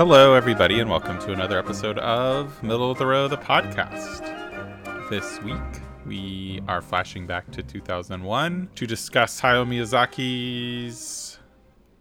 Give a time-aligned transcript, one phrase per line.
[0.00, 4.20] Hello, everybody, and welcome to another episode of Middle of the Row, the podcast.
[5.10, 5.60] This week,
[6.06, 11.38] we are flashing back to 2001 to discuss Hayao Miyazaki's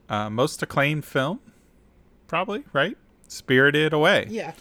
[0.08, 1.42] uh, most acclaimed film,
[2.28, 2.98] probably, right?
[3.28, 4.28] Spirited Away.
[4.30, 4.54] Yeah.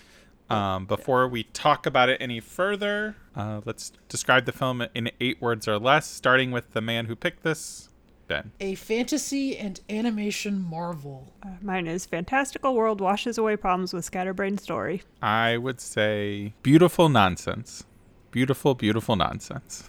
[0.51, 5.41] Um, before we talk about it any further, uh, let's describe the film in eight
[5.41, 7.89] words or less, starting with the man who picked this,
[8.29, 8.53] Ben.
[8.61, 11.33] A fantasy and animation marvel.
[11.43, 15.03] Uh, mine is fantastical world washes away problems with scatterbrain story.
[15.23, 17.85] I would say beautiful nonsense.
[18.31, 19.89] Beautiful, beautiful nonsense.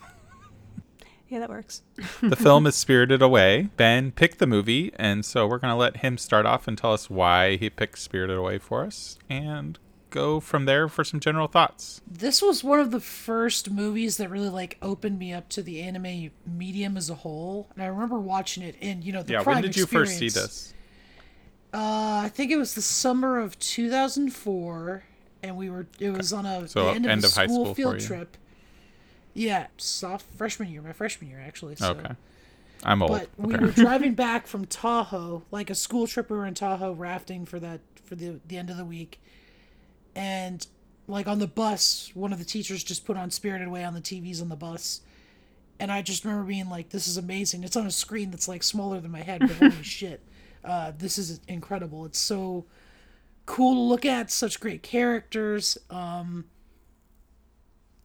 [1.27, 1.83] Yeah, that works.
[2.21, 3.69] the film is Spirited Away.
[3.77, 6.93] Ben picked the movie, and so we're going to let him start off and tell
[6.93, 9.77] us why he picked Spirited Away for us and
[10.09, 12.01] go from there for some general thoughts.
[12.09, 15.81] This was one of the first movies that really like opened me up to the
[15.81, 17.69] anime medium as a whole.
[17.73, 20.17] And I remember watching it in, you know, the Yeah, Prime when did you first
[20.17, 20.73] see this?
[21.73, 25.03] Uh, I think it was the summer of 2004
[25.43, 27.65] and we were it was on a So, the end of end of high school
[27.65, 28.37] school field trip.
[29.33, 31.75] Yeah, soft freshman year, my freshman year actually.
[31.75, 31.91] So.
[31.91, 32.15] Okay.
[32.83, 33.11] I'm old.
[33.11, 36.29] But we were driving back from Tahoe, like a school trip.
[36.29, 39.21] We were in Tahoe rafting for that for the the end of the week,
[40.19, 40.67] and
[41.07, 44.01] like on the bus, one of the teachers just put on Spirited Away on the
[44.01, 44.99] TVs on the bus,
[45.79, 48.61] and I just remember being like, "This is amazing." It's on a screen that's like
[48.61, 50.21] smaller than my head, but holy shit,
[50.65, 52.05] uh, this is incredible.
[52.05, 52.65] It's so
[53.45, 55.77] cool to look at, such great characters.
[55.89, 56.45] Um,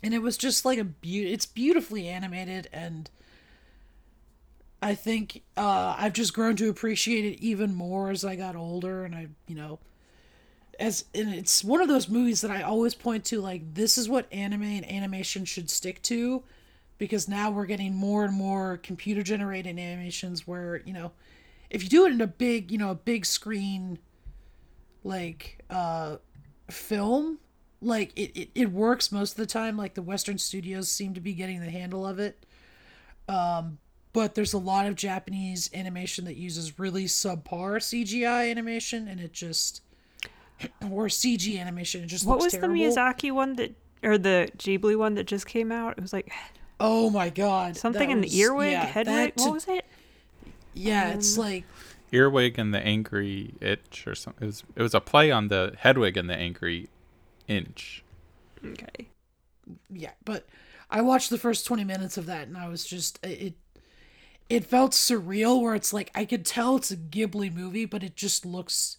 [0.05, 1.33] and it was just like a beaut.
[1.33, 3.11] It's beautifully animated and.
[4.83, 9.07] I think uh, I've just grown to appreciate it even more as I got older,
[9.07, 9.79] and I, you know,
[10.81, 14.09] as and it's one of those movies that I always point to, like this is
[14.09, 16.43] what anime and animation should stick to,
[16.99, 21.13] because now we're getting more and more computer generated animations where you know,
[21.71, 23.99] if you do it in a big, you know, a big screen,
[25.03, 26.17] like uh,
[26.71, 27.39] film,
[27.81, 29.77] like it, it it works most of the time.
[29.77, 32.45] Like the Western studios seem to be getting the handle of it
[33.29, 33.79] Um
[34.15, 39.33] but there's a lot of Japanese animation that uses really subpar CGI animation, and it
[39.33, 39.83] just
[40.91, 42.03] or CG animation.
[42.05, 42.75] It just What looks was terrible.
[42.75, 45.95] the Miyazaki one that, or the Ghibli one that just came out?
[45.99, 46.33] It was like
[46.81, 47.77] Oh my god!
[47.77, 49.35] something in was- the earwig, yeah, headwig.
[49.37, 49.85] that What was it?
[50.75, 51.65] Yeah, um, it's like
[52.13, 54.43] Earwig and the Angry Itch or something.
[54.43, 56.89] It was, it was a play on the Hedwig and the Angry
[57.49, 58.03] Inch.
[58.65, 59.09] Okay.
[59.91, 60.47] yeah, but
[60.91, 63.55] I watched the first twenty minutes of that, and I was just it.
[64.51, 68.15] It felt surreal, where it's like I could tell it's a Ghibli movie, but it
[68.17, 68.99] just looks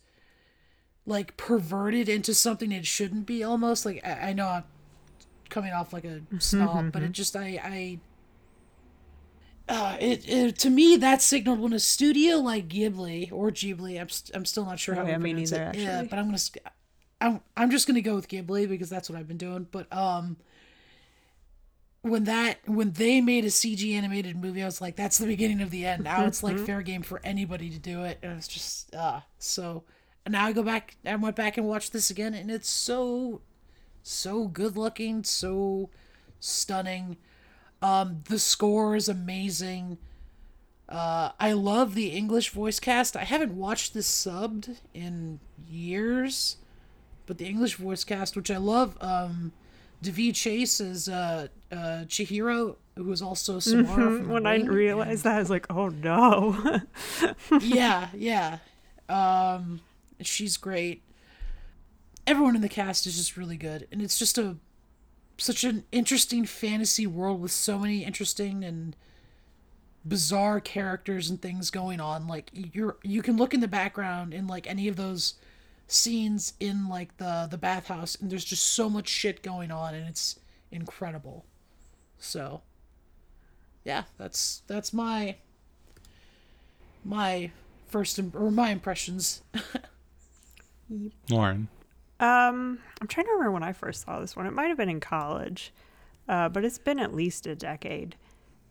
[1.06, 3.44] like perverted into something it shouldn't be.
[3.44, 4.64] Almost like I, I know I'm
[5.50, 8.00] coming off like a snob, but it just I I.
[9.68, 14.10] Uh, it, it to me that signaled when a studio like Ghibli or Ghibli, I'm
[14.10, 15.76] st- I'm still not sure Oh, how yeah, to me pronounce neither, it.
[15.76, 16.08] Yeah, actually.
[16.10, 16.38] but I'm gonna
[17.22, 19.68] I'm I'm just gonna go with Ghibli because that's what I've been doing.
[19.72, 20.38] But um,
[22.04, 25.62] when that when they made a CG animated movie, I was like, that's the beginning
[25.62, 26.04] of the end.
[26.04, 29.84] Now it's like fair game for anybody to do it, and it's just uh so.
[30.26, 33.42] And now I go back, I went back and watched this again, and it's so,
[34.02, 35.90] so good looking, so
[36.40, 37.18] stunning.
[37.82, 40.00] Um, the score is amazing.
[40.90, 43.16] Uh, I love the English voice cast.
[43.16, 46.58] I haven't watched this subbed in years,
[47.28, 49.52] but the English voice cast, which I love, um,
[50.04, 53.94] Daveigh Chase is uh, uh, Chihiro, who is also Samara.
[53.94, 56.82] from The When I realized that, I was like, oh no.
[57.62, 58.60] yeah, yeah.
[59.10, 59.82] Um,
[60.22, 61.04] she's great.
[62.28, 64.58] Everyone in the cast is just really good, and it's just a
[65.38, 68.96] such an interesting fantasy world with so many interesting and
[70.08, 72.28] bizarre characters and things going on.
[72.28, 75.36] Like you're you can look in the background in like any of those
[75.88, 80.08] scenes in like the the bathhouse, and there's just so much shit going on, and
[80.08, 80.40] it's
[80.72, 81.46] incredible.
[82.18, 82.62] So,
[83.84, 85.36] yeah, that's that's my
[87.04, 87.52] my
[87.88, 89.42] first im- or my impressions.
[91.30, 91.68] Lauren.
[92.20, 94.46] Um, I'm trying to remember when I first saw this one.
[94.46, 95.74] It might have been in college,
[96.30, 98.16] uh, but it's been at least a decade.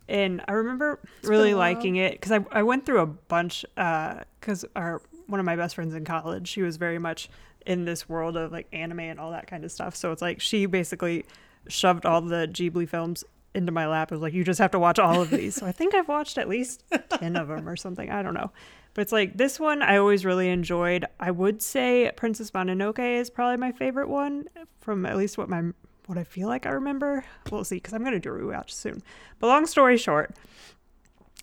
[0.09, 5.01] And I remember really liking it because I, I went through a bunch because our
[5.27, 7.31] one of my best friends in college, she was very much
[7.67, 9.97] in this world of like anime and all that kind of stuff.
[9.97, 11.25] So it's like she basically
[11.69, 14.11] shoved all the Ghibli films into my lap.
[14.11, 15.55] It was like, you just have to watch all of these.
[15.56, 18.11] so I think I've watched at least 10 of them or something.
[18.11, 18.51] I don't know.
[18.95, 21.05] But it's like this one I always really enjoyed.
[21.19, 24.49] I would say Princess Mononoke is probably my favorite one
[24.81, 25.62] from at least what my
[26.06, 27.25] what I feel like I remember.
[27.51, 29.03] We'll see because I'm going to do a rewatch soon.
[29.39, 30.35] But long story short,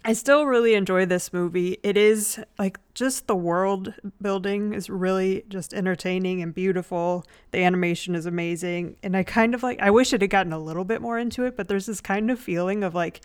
[0.03, 1.77] I still really enjoy this movie.
[1.83, 7.23] It is like just the world building is really just entertaining and beautiful.
[7.51, 8.95] The animation is amazing.
[9.03, 11.45] And I kind of like, I wish it had gotten a little bit more into
[11.45, 13.21] it, but there's this kind of feeling of like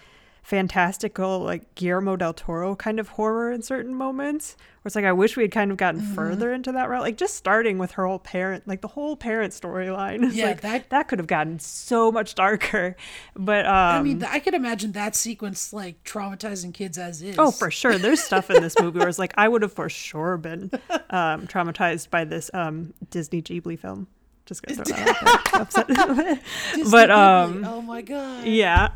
[0.47, 4.57] fantastical, like Guillermo del Toro kind of horror in certain moments.
[4.83, 6.15] Where it's like, I wish we had kind of gotten Mm-hmm.
[6.15, 7.03] further into that route.
[7.03, 10.33] Like just starting with her whole parent, like the whole parent storyline.
[10.37, 12.95] Yeah, like, that- that could have gotten so much darker.
[13.35, 17.37] But, um, I mean, I could imagine that sequence like traumatizing kids as is.
[17.39, 17.99] Oh, for sure.
[17.99, 20.71] There's stuff in this movie where it's like I would have for sure been
[21.11, 24.07] um, traumatized by this um, Disney Ghibli film.
[24.45, 26.41] Just gonna throw that out there.
[26.93, 28.45] But, um, oh my god.
[28.47, 28.91] yeah.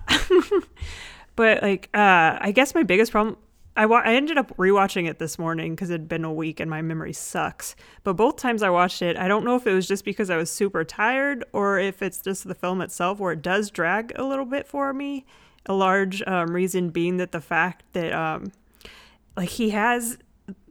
[1.40, 3.38] But like, uh, I guess my biggest problem.
[3.74, 6.68] I, wa- I ended up rewatching it this morning because it'd been a week and
[6.68, 7.74] my memory sucks.
[8.04, 10.36] But both times I watched it, I don't know if it was just because I
[10.36, 14.24] was super tired or if it's just the film itself where it does drag a
[14.24, 15.24] little bit for me.
[15.64, 18.52] A large um, reason being that the fact that um,
[19.34, 20.18] like he has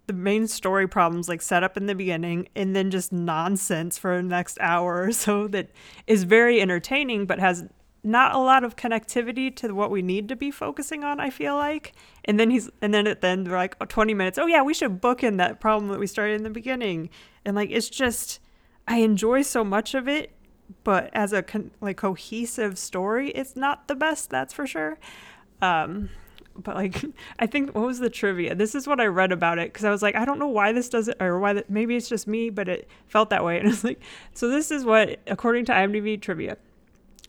[0.06, 4.18] the main story problems like set up in the beginning and then just nonsense for
[4.18, 5.71] the next hour or so that
[6.06, 7.63] is very entertaining but has
[8.04, 11.56] not a lot of connectivity to what we need to be focusing on i feel
[11.56, 11.94] like.
[12.25, 14.62] And then he's and then at the end we're like oh, 20 minutes oh yeah
[14.62, 17.10] we should book in that problem that we started in the beginning.
[17.46, 18.40] And like it's just
[18.88, 20.31] i enjoy so much of it
[20.84, 24.98] but as a con- like cohesive story it's not the best that's for sure.
[25.62, 26.10] Um
[26.56, 27.04] but like
[27.40, 28.56] i think what was the trivia?
[28.56, 30.72] This is what i read about it because i was like i don't know why
[30.72, 33.60] this doesn't or why that maybe it's just me but it felt that way.
[33.60, 34.02] And it's like
[34.34, 36.57] so this is what according to imdb trivia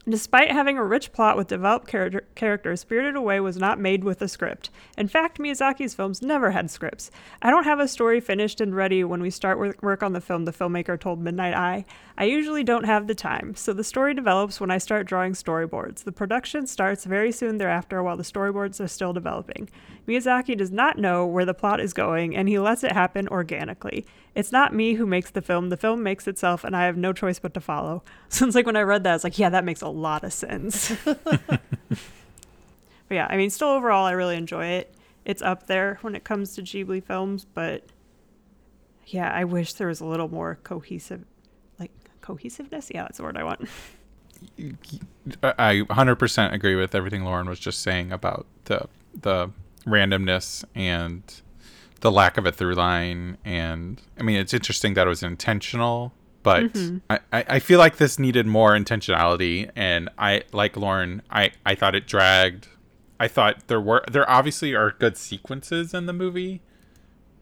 [0.08, 4.22] Despite having a rich plot with developed character- characters, Spirited Away was not made with
[4.22, 4.70] a script.
[4.96, 7.10] In fact, Miyazaki's films never had scripts.
[7.42, 10.46] I don't have a story finished and ready when we start work on the film,
[10.46, 11.84] the filmmaker told Midnight Eye.
[12.16, 16.04] I usually don't have the time, so the story develops when I start drawing storyboards.
[16.04, 19.68] The production starts very soon thereafter while the storyboards are still developing.
[20.08, 24.06] Miyazaki does not know where the plot is going, and he lets it happen organically.
[24.34, 27.12] It's not me who makes the film, the film makes itself, and I have no
[27.12, 28.02] choice but to follow.
[28.28, 30.32] It's like when I read that, I was like, yeah, that makes a lot of
[30.32, 30.92] sense.
[31.04, 31.60] but
[33.10, 34.94] yeah, I mean, still overall, I really enjoy it.
[35.24, 37.84] It's up there when it comes to Ghibli films, but
[39.06, 41.24] yeah, I wish there was a little more cohesive,
[41.78, 41.90] like
[42.20, 42.90] cohesiveness.
[42.94, 43.68] Yeah, that's the word I want.
[45.42, 48.86] I 100% agree with everything Lauren was just saying about the
[49.20, 49.50] the
[49.86, 51.22] randomness and
[52.00, 53.38] the lack of a through line.
[53.44, 56.12] And I mean, it's interesting that it was intentional,
[56.42, 56.98] but mm-hmm.
[57.08, 59.70] I, I I feel like this needed more intentionality.
[59.76, 62.68] And I, like Lauren, I, I thought it dragged.
[63.18, 66.62] I thought there were, there obviously are good sequences in the movie,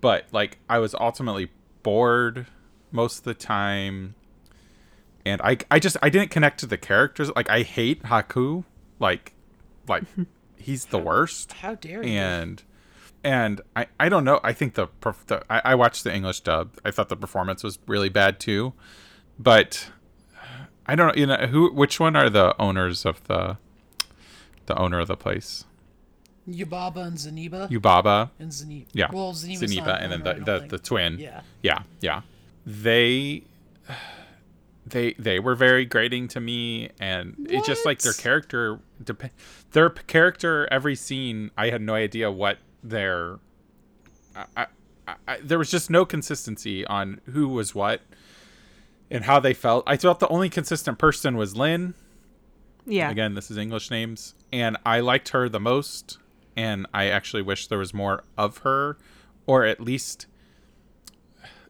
[0.01, 1.51] but like I was ultimately
[1.85, 2.47] bored
[2.91, 4.15] most of the time
[5.29, 7.31] and I I just I didn't connect to the characters.
[7.37, 8.65] Like I hate Haku.
[8.99, 9.35] Like
[9.87, 10.05] like
[10.57, 11.53] he's the worst.
[11.55, 12.11] How dare you?
[12.11, 12.62] And
[13.25, 14.41] and I I don't know.
[14.43, 14.89] I think the,
[15.27, 16.79] the I, I watched the English dub.
[16.85, 18.73] I thought the performance was really bad too.
[19.39, 19.91] But
[20.87, 21.21] I don't know.
[21.21, 21.73] You know who?
[21.73, 23.59] Which one are the owners of the
[24.67, 25.65] the owner of the place?
[26.49, 27.69] Yubaba and Zeniba.
[27.69, 28.31] Yubaba.
[28.39, 28.87] and Zeniba.
[28.95, 29.09] Yeah.
[29.13, 30.71] Well, Zeniba's Zeniba, and then the the, think.
[30.71, 31.19] the twin.
[31.19, 31.43] Yeah.
[31.63, 32.23] yeah yeah
[32.69, 33.43] they
[34.87, 39.33] they they were very grating to me and it's just like their character dep-
[39.73, 43.38] their character every scene i had no idea what their
[44.35, 44.66] I,
[45.06, 48.02] I, I, there was just no consistency on who was what
[49.11, 49.85] and how they felt.
[49.87, 51.94] I felt the only consistent person was lin.
[52.87, 53.11] Yeah.
[53.11, 54.35] again this is english names.
[54.50, 56.18] And i liked her the most
[56.56, 58.97] and i actually wish there was more of her
[59.47, 60.26] or at least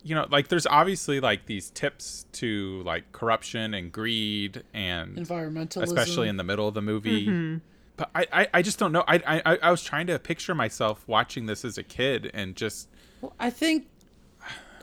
[0.03, 5.83] you know like there's obviously like these tips to like corruption and greed and Environmentalism.
[5.83, 7.57] especially in the middle of the movie mm-hmm.
[7.99, 11.05] But I, I i just don't know I, I i was trying to picture myself
[11.07, 12.89] watching this as a kid and just
[13.21, 13.89] Well, I think.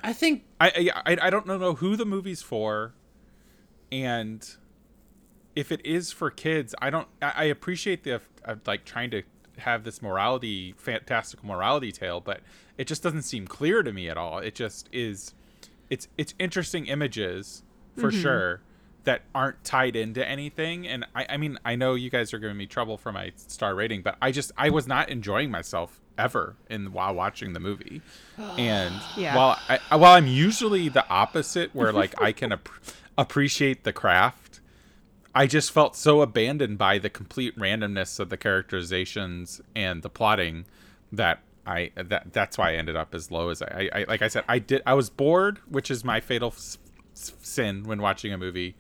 [0.04, 2.94] I think I, I I don't know who the movie's for,
[3.92, 4.48] and
[5.56, 7.08] if it is for kids, I don't.
[7.24, 9.24] I, I appreciate the uh, like trying to
[9.58, 12.42] have this morality, fantastical morality tale, but
[12.78, 14.38] it just doesn't seem clear to me at all.
[14.38, 15.34] It just is.
[15.90, 17.64] It's it's interesting images
[17.98, 18.62] for sure
[19.06, 22.58] that aren't tied into anything, and I I mean I know you guys are giving
[22.58, 26.56] me trouble for my star rating, but I just I was not enjoying myself ever
[26.70, 28.02] in while watching the movie,
[28.58, 29.36] and Yeah.
[29.36, 32.70] while I while I'm usually the opposite, where like I can ap-
[33.18, 34.60] appreciate the craft,
[35.34, 40.66] I just felt so abandoned by the complete randomness of the characterizations and the plotting
[41.12, 44.22] that I that that's why I ended up as low as I, I, I like
[44.22, 46.54] I said I did I was bored, which is my fatal
[47.16, 48.76] sin when watching a movie,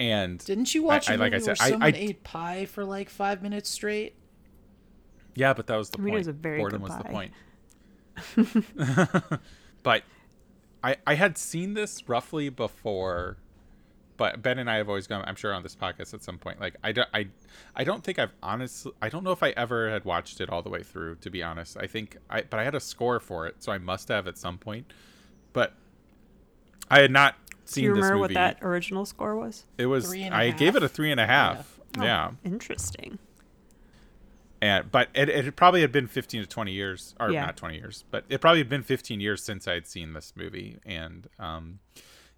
[0.00, 2.24] and didn't you watch I- a I- like I said, where I- someone I- ate
[2.24, 4.16] pie for like five minutes straight?
[5.36, 6.18] Yeah, but that was the I mean, it point.
[6.20, 7.32] was a very Boredom good was the point.
[9.82, 10.02] but
[10.82, 13.38] I I had seen this roughly before,
[14.16, 15.24] but Ben and I have always gone.
[15.26, 16.60] I'm sure on this podcast at some point.
[16.60, 17.28] Like I don't I
[17.74, 20.62] I don't think I've honestly I don't know if I ever had watched it all
[20.62, 21.16] the way through.
[21.16, 23.78] To be honest, I think I but I had a score for it, so I
[23.78, 24.92] must have at some point.
[25.52, 25.74] But
[26.90, 27.34] I had not
[27.66, 28.34] Do seen you this remember movie.
[28.34, 29.64] what that original score was?
[29.78, 30.92] It was Three and a I gave it a half?
[30.92, 31.80] three and a half.
[31.98, 32.30] Oh, Yeah.
[32.44, 33.18] Interesting.
[34.60, 37.46] and but it, it probably had been 15 to 20 years or Yeah.
[37.46, 40.78] not 20 years but it probably had been 15 years since I'd seen this movie
[40.86, 41.78] and um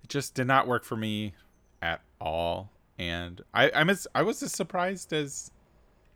[0.03, 1.35] it just did not work for me
[1.83, 5.51] at all and i i'm as i was as surprised as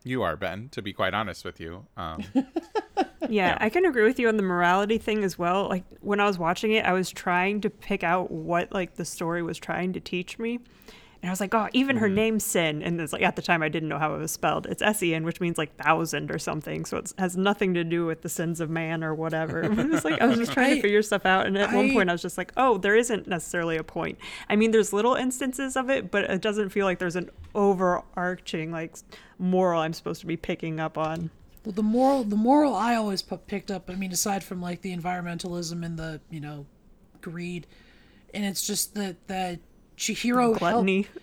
[0.04, 2.23] you are ben to be quite honest with you um
[3.28, 5.69] Yeah, I can agree with you on the morality thing as well.
[5.69, 9.04] Like when I was watching it, I was trying to pick out what like the
[9.04, 10.61] story was trying to teach me.
[11.23, 12.15] And I was like, oh, even her mm-hmm.
[12.15, 12.83] name's Sin.
[12.83, 14.67] And it's like at the time I didn't know how it was spelled.
[14.67, 16.87] It's S E N, which means like thousand or something.
[16.87, 19.69] So it has nothing to do with the sins of man or whatever.
[19.81, 21.47] But it was like I was just trying I- to figure stuff out.
[21.47, 24.19] And at one point I was just like, oh, there isn't necessarily a point.
[24.49, 28.73] I mean, there's little instances of it, but it doesn't feel like there's an overarching
[28.73, 28.97] like
[29.39, 31.31] moral I'm supposed to be picking up on.
[31.65, 33.91] Well, the moral, the moral I always pu- picked up.
[33.91, 36.67] I mean, aside from like the environmentalism and the you know,
[37.21, 37.67] greed,
[38.33, 39.61] and it's just that that
[40.00, 40.59] Chihiro.
[40.59, 41.07] Gluttony.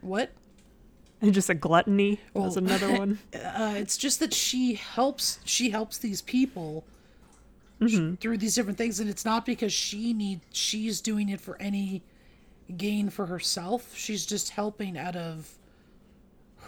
[0.00, 0.30] What?
[1.20, 2.20] And just a gluttony.
[2.34, 3.18] Well- another one.
[3.34, 5.38] Uh, it's just that she helps.
[5.44, 6.84] She helps these people
[7.86, 10.40] sh- through these different things, and it's not because she need.
[10.52, 12.02] She's doing it for any
[12.76, 13.96] gain for herself.
[13.96, 15.54] She's just helping out of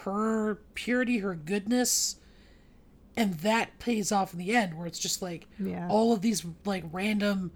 [0.05, 2.17] her purity, her goodness,
[3.17, 4.77] and that pays off in the end.
[4.77, 5.87] Where it's just like Yeah.
[5.89, 7.53] all of these like random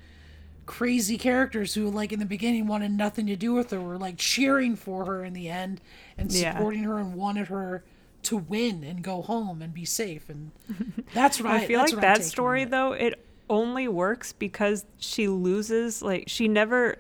[0.67, 4.17] crazy characters who like in the beginning wanted nothing to do with her were like
[4.17, 5.81] cheering for her in the end
[6.19, 6.53] and Yeah.
[6.55, 7.85] supporting her and wanted her
[8.25, 10.51] to win and go home and be safe and
[11.15, 12.71] that's what I, I feel like that story it.
[12.71, 16.97] though, it only works because she loses like she never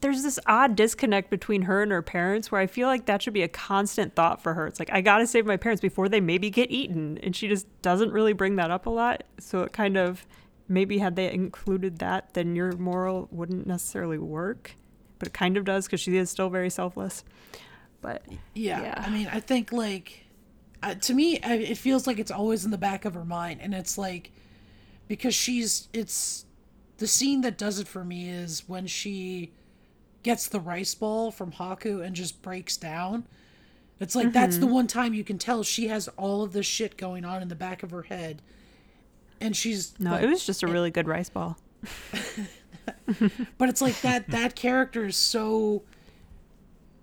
[0.00, 3.34] there's this odd disconnect between her and her parents where I feel like that should
[3.34, 4.66] be a constant thought for her.
[4.66, 7.46] It's like I got to save my parents before they maybe get eaten and she
[7.46, 9.22] just doesn't really bring that up a lot.
[9.38, 10.26] So it kind of
[10.68, 14.76] maybe had they included that then your moral wouldn't necessarily work,
[15.18, 17.24] but it kind of does cuz she is still very selfless.
[18.00, 18.94] But yeah, yeah.
[19.06, 20.26] I mean I think like
[20.82, 23.60] uh, to me I, it feels like it's always in the back of her mind
[23.62, 24.32] and it's like
[25.08, 26.46] because she's it's
[26.98, 29.52] the scene that does it for me is when she
[30.22, 33.26] gets the rice ball from Haku and just breaks down.
[34.00, 34.66] It's like that's Mm-hmm.
[34.66, 37.48] the one time you can tell she has all of this shit going on in
[37.48, 38.42] the back of her head.
[39.42, 41.58] And she's no, like- it was just a eh really good rice ball.
[43.58, 45.82] but it's like that that character is so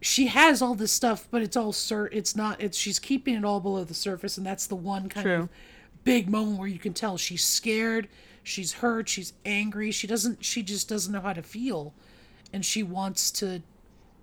[0.01, 3.43] she has all this stuff but it's all sur it's not it's she's keeping it
[3.45, 5.35] all below the surface and that's the one kind True.
[5.43, 5.49] of
[6.03, 8.07] big moment where you can tell she's scared
[8.43, 11.93] she's hurt she's angry she doesn't she just doesn't know how to feel
[12.53, 13.61] and she wants to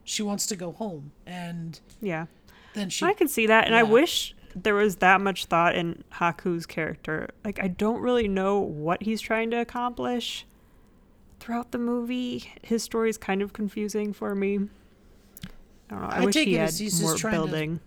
[0.04, 2.26] she wants to go home and Yeah.
[2.74, 6.02] then she I can see that, and I wish there was that much thought in
[6.12, 7.28] Haku's character.
[7.44, 10.46] Like, I don't really know what he's trying to accomplish
[11.40, 12.50] throughout the movie.
[12.62, 14.56] His story is kind of confusing for me.
[15.90, 16.08] I don't know.
[16.08, 17.80] I, I wish take he it had as he's just more trying to- building.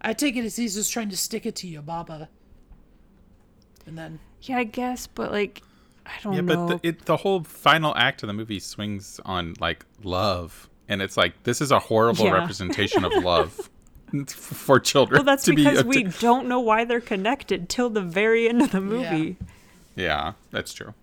[0.00, 2.28] i take it as he's just trying to stick it to Yubaba
[3.86, 5.62] and then Yeah, I guess, but like,
[6.06, 6.36] I don't know.
[6.36, 6.66] yeah know.
[6.68, 11.00] but the, it, the whole final act of the movie swings on like love and
[11.02, 12.32] it's like this is a horrible Yeah.
[12.32, 13.68] representation of love
[14.28, 18.00] for children well, that's to because be we don't know why they're connected till the
[18.02, 19.36] very end of the movie.
[19.96, 20.94] yeah that's true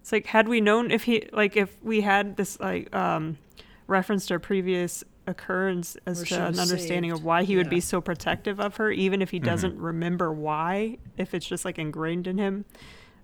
[0.00, 3.38] It's like had we known if he like if we had this like um
[3.86, 7.20] reference to a previous occurrence as Where to an understanding saved.
[7.20, 10.98] of why he would be so protective of her, even if he doesn't remember why,
[11.16, 12.64] if it's just like ingrained in him,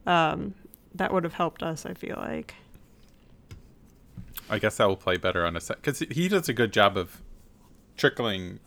[0.06, 0.54] um,
[0.94, 1.84] that would have helped us.
[1.84, 2.54] I feel like.
[4.50, 6.96] I guess that will play better on a set because he does a good job
[6.96, 7.20] of
[7.96, 8.60] trickling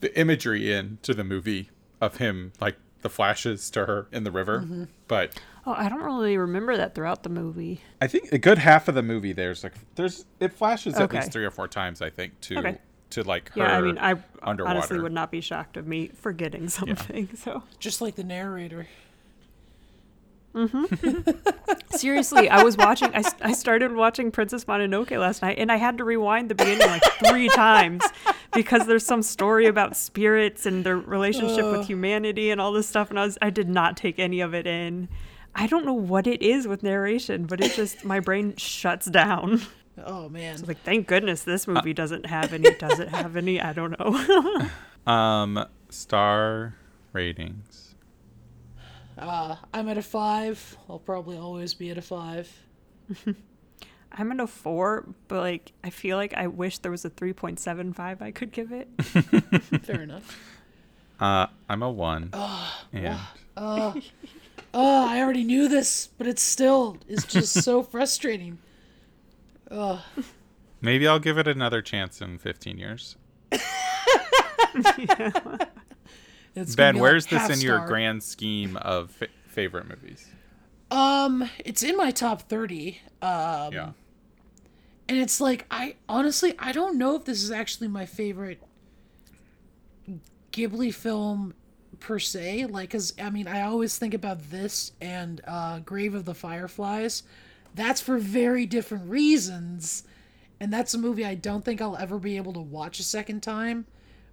[0.00, 4.30] the imagery in to the movie of him, like the flashes to her in the
[4.30, 4.60] river.
[4.60, 4.84] Mm-hmm.
[5.08, 7.80] But Oh, I don't really remember that throughout the movie.
[8.00, 11.32] I think a good half of the movie there's like there's it flashes at least
[11.32, 12.00] three or four times.
[12.00, 12.78] I think to Okay.
[13.10, 13.60] to like her.
[13.62, 14.76] Yeah, I mean, I underwater.
[14.78, 17.28] honestly would not be shocked of me forgetting something.
[17.36, 18.86] So just like the narrator
[21.90, 23.14] seriously, I was watching.
[23.14, 26.86] I, I started watching Princess Mononoke last night, and I had to rewind the beginning
[26.86, 28.02] like three times
[28.52, 33.10] because there's some story about spirits and their relationship with humanity and all this stuff,
[33.10, 35.08] and I was I did not take any of it in.
[35.54, 39.62] I don't know what it is with narration, but it just my brain shuts down.
[40.04, 42.74] oh man It's like, thank goodness this movie doesn't have any.
[42.74, 43.60] Does it have any?
[43.60, 44.68] I don't know.
[45.06, 46.74] Um, star
[47.12, 47.85] ratings.
[49.18, 50.76] Uh, I'm at a five.
[50.88, 52.50] I'll probably always be at a five.
[54.12, 57.32] I'm at a four, but like I feel like I wish there was a three
[57.32, 58.88] point seven five I could give it.
[59.84, 60.38] Fair enough.
[61.18, 62.30] Uh, I'm a one.
[62.92, 63.18] and
[64.74, 68.58] Oh, I already knew this, but it still is just so frustrating.
[69.70, 70.04] Oh,
[70.82, 73.16] maybe I'll give it another chance in 15 years.
[76.56, 80.26] It's Ben, be where's like this in your grand scheme of fa- favorite movies?
[80.90, 83.00] Um, it's in my top thirty.
[83.22, 83.90] Um, yeah.
[85.08, 88.62] and it's like I honestly I don't know if this is actually my favorite
[90.52, 91.54] Ghibli film
[92.00, 92.66] per se.
[92.66, 97.22] Like, cause I mean I always think about this and uh, Grave of the Fireflies.
[97.74, 100.04] That's for very different reasons,
[100.60, 103.42] and that's a movie I don't think I'll ever be able to watch a second
[103.42, 103.86] time.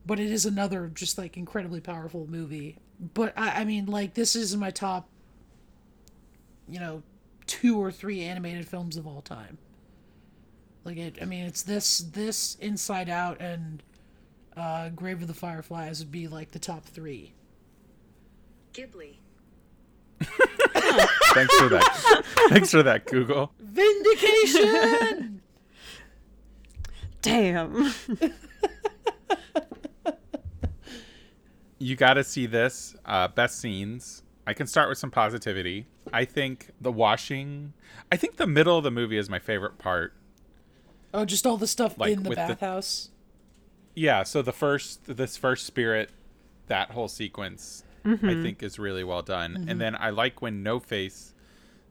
[0.06, 2.78] But it is another just like incredibly powerful movie.
[3.14, 5.08] But I, I mean, like this is my top,
[6.68, 7.04] you know,
[7.48, 9.58] two or three animated films of all time.
[10.84, 13.82] Like it, I mean, it's this, this, Inside Out, and
[14.58, 17.34] uh, Grave of the Fireflies would be like the top three.
[18.74, 19.16] Ghibli.
[21.34, 22.24] Thanks for that.
[22.50, 23.54] Thanks for that, Google.
[23.60, 25.42] Vindication.
[27.22, 27.94] Damn.
[31.84, 32.96] You got to see this.
[33.06, 34.24] Uh, best scenes.
[34.48, 35.86] I can start with some positivity.
[36.14, 37.74] I think the washing.
[38.10, 40.14] I think the middle of the movie is my favorite part.
[41.14, 43.10] oh, just all the stuff Like, in the bathhouse.
[43.96, 44.24] Yeah.
[44.24, 46.10] So the first, this first spirit,
[46.68, 49.66] that whole sequence, I think is really well done.
[49.68, 51.34] And then I like when No Face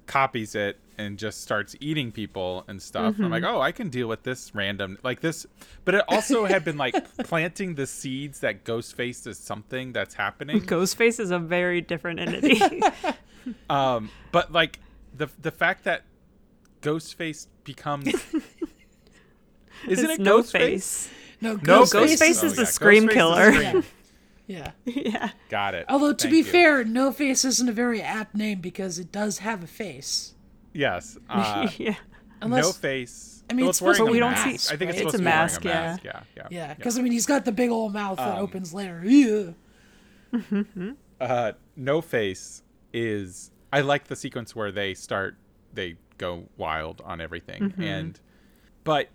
[0.06, 3.16] copies it and just starts eating people and stuff.
[3.18, 5.46] I'm like, oh, I can deal with this random like this.
[5.84, 10.60] But it also had been like planting the seeds that Ghostface is something that's happening.
[10.62, 12.60] Ghostface is a very different entity.
[13.68, 14.78] Um, but like
[15.16, 16.04] the the fact that
[16.80, 18.44] Ghostface becomes isn't
[19.88, 20.50] it's it no Ghostface?
[20.52, 21.10] face.
[21.40, 22.18] No, No Ghostface.
[22.20, 23.52] Ghostface Oh, is the yeah, scream Ghostface is killer.
[23.52, 23.84] scream.
[24.46, 24.70] Yeah.
[24.84, 25.30] Yeah.
[25.48, 25.86] Got it.
[25.88, 26.44] Although to Thank be you.
[26.44, 30.31] fair, No Face isn't a very apt name because it does have a face.
[30.72, 31.16] Yes.
[31.28, 31.94] Uh, yeah.
[32.40, 33.44] Unless no face.
[33.48, 34.46] I mean, Well, it's wearing supposed a to be mask.
[34.46, 34.98] mask, I think it's right?
[34.98, 35.70] supposed It's a to be mask, yeah.
[35.72, 36.04] mask.
[36.04, 36.46] Yeah, yeah.
[36.50, 39.00] yeah, because I mean he's got the big old mouth that Um, opens later.
[39.04, 39.50] Yeah.
[41.20, 45.36] uh, no face is i like the sequence where they start
[45.72, 47.82] they go wild on everything Mm-hmm.
[47.82, 48.20] and
[48.84, 49.08] but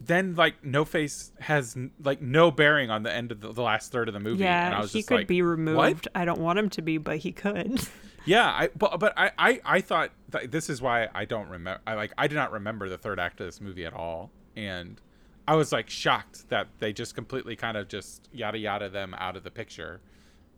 [0.00, 3.92] then like no face has like no bearing on the end of the, the last
[3.92, 6.08] third of the movie and i Yeah, was he just could like be "What?" removed.
[6.14, 7.80] I don't want him to be, but he could.
[8.24, 11.80] yeah i but, but I, I i thought that this is why i don't remember
[11.86, 15.00] i like i did not remember the third act of this movie at all and
[15.46, 19.36] i was like shocked that they just completely kind of just yada yada them out
[19.36, 20.00] of the picture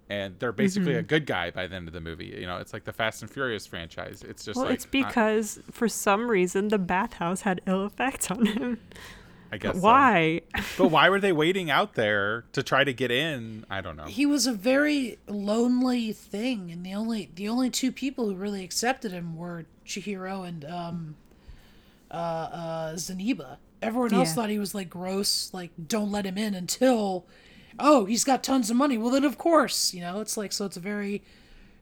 [0.09, 1.00] and they're basically Mm-hmm.
[1.00, 3.22] a good guy by the end of the movie you know it's like the fast
[3.22, 7.40] and furious franchise it's just well, like it's I- because for some reason the bathhouse
[7.40, 8.79] had ill effects on him.
[9.56, 9.80] I, guess so.
[9.82, 10.40] Why?
[10.78, 14.04] but why were they waiting out there to try to get in i don't know
[14.04, 18.62] He was a very lonely thing, and the only the only two people who really
[18.64, 21.16] accepted him were Chihiro and um,
[22.10, 23.56] uh, uh, Zeniba.
[23.82, 24.34] Everyone else Yeah.
[24.34, 27.26] thought he was like gross, like don't let him in until,
[27.78, 28.96] oh, he's got tons of money.
[28.98, 30.64] Well, then of course, you know, it's like so.
[30.66, 31.22] It's a very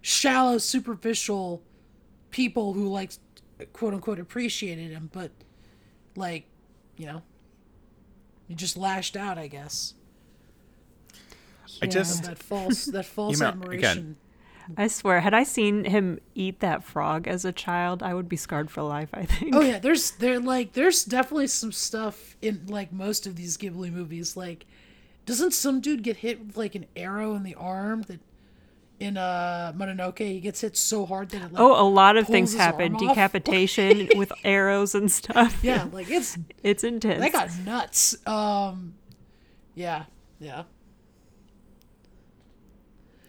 [0.03, 1.63] shallow, superficial
[2.31, 3.13] people who like
[3.73, 5.31] quote unquote appreciated him, but
[6.17, 6.47] like,
[6.97, 7.23] you know,
[8.49, 9.95] he just lashed out, I guess.
[11.83, 11.91] I Yeah.
[11.91, 13.99] just That false, that false know, admiration.
[13.99, 14.17] again,
[14.79, 18.37] I swear, had I seen him eat that frog as a child, I would be
[18.37, 19.11] scarred for life.
[19.13, 19.55] I think.
[19.55, 23.93] Oh yeah, there's there like there's definitely some stuff in like most of these Ghibli
[23.93, 24.37] movies.
[24.37, 24.65] Like,
[25.27, 28.21] doesn't some dude get hit with like an arrow in the arm that
[29.05, 32.27] in uh Mononoke he gets hit so hard that it like Oh, a lot of
[32.27, 32.97] things happen.
[32.97, 35.59] Decapitation with arrows and stuff.
[35.63, 37.21] yeah, like it's It's intense.
[37.21, 38.17] that got nuts.
[38.27, 38.95] Um,
[39.75, 40.05] yeah,
[40.41, 40.65] yeah.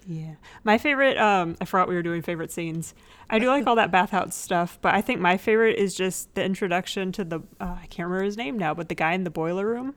[0.07, 0.35] Yeah.
[0.63, 2.93] My favorite, um, I forgot we were doing favorite scenes.
[3.27, 6.43] I do like all that bathhouse stuff, but I think my favorite is just the
[6.43, 9.31] introduction to the, uh, I can't remember his name now, but the guy in the
[9.31, 9.95] boiler room.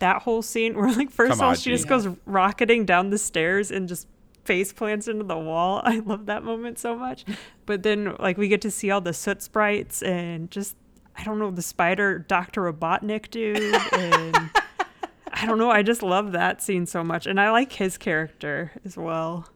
[0.00, 1.74] That whole scene where, like, first of all, she Kamaji.
[1.74, 4.08] just goes rocketing down the stairs and just
[4.48, 5.82] face plants into the wall.
[5.84, 7.24] I love that moment so much.
[7.66, 10.76] But then, like, we get to see all the soot sprites and just,
[11.16, 12.62] I don't know, the spider Dr.
[12.72, 13.58] Robotnik dude.
[13.92, 14.50] And
[15.32, 15.70] I don't know.
[15.70, 17.26] I just love that scene so much.
[17.26, 19.46] And I like his character as well.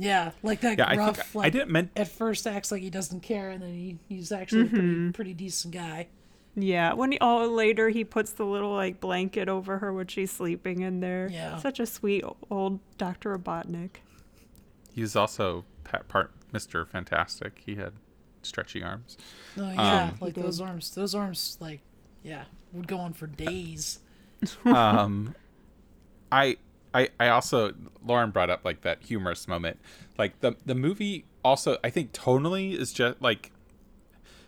[0.00, 1.16] Yeah, like that yeah i rough.
[1.16, 3.98] think like, i didn't meant At first, acts like he doesn't care, and then he,
[4.08, 4.76] he's actually a Mm-hmm.
[4.76, 6.06] pretty, pretty decent guy.
[6.54, 10.30] Yeah, when he, oh later he puts the little like blanket over her when she's
[10.30, 11.28] sleeping in there.
[11.32, 11.58] Yeah.
[11.58, 13.96] such a sweet old Doctor Robotnik.
[14.98, 16.84] He was also pa- part Mr.
[16.84, 17.62] Fantastic.
[17.64, 17.92] He had
[18.42, 19.16] stretchy arms.
[19.56, 20.90] Oh yeah, Um, like those arms.
[20.92, 21.82] Those arms, like,
[22.24, 24.00] yeah, would go on for days.
[24.64, 25.36] um
[26.32, 26.56] i
[26.94, 27.72] i i also
[28.04, 29.78] lauren brought up like that humorous moment
[30.16, 33.50] like the the movie also i think tonally is just like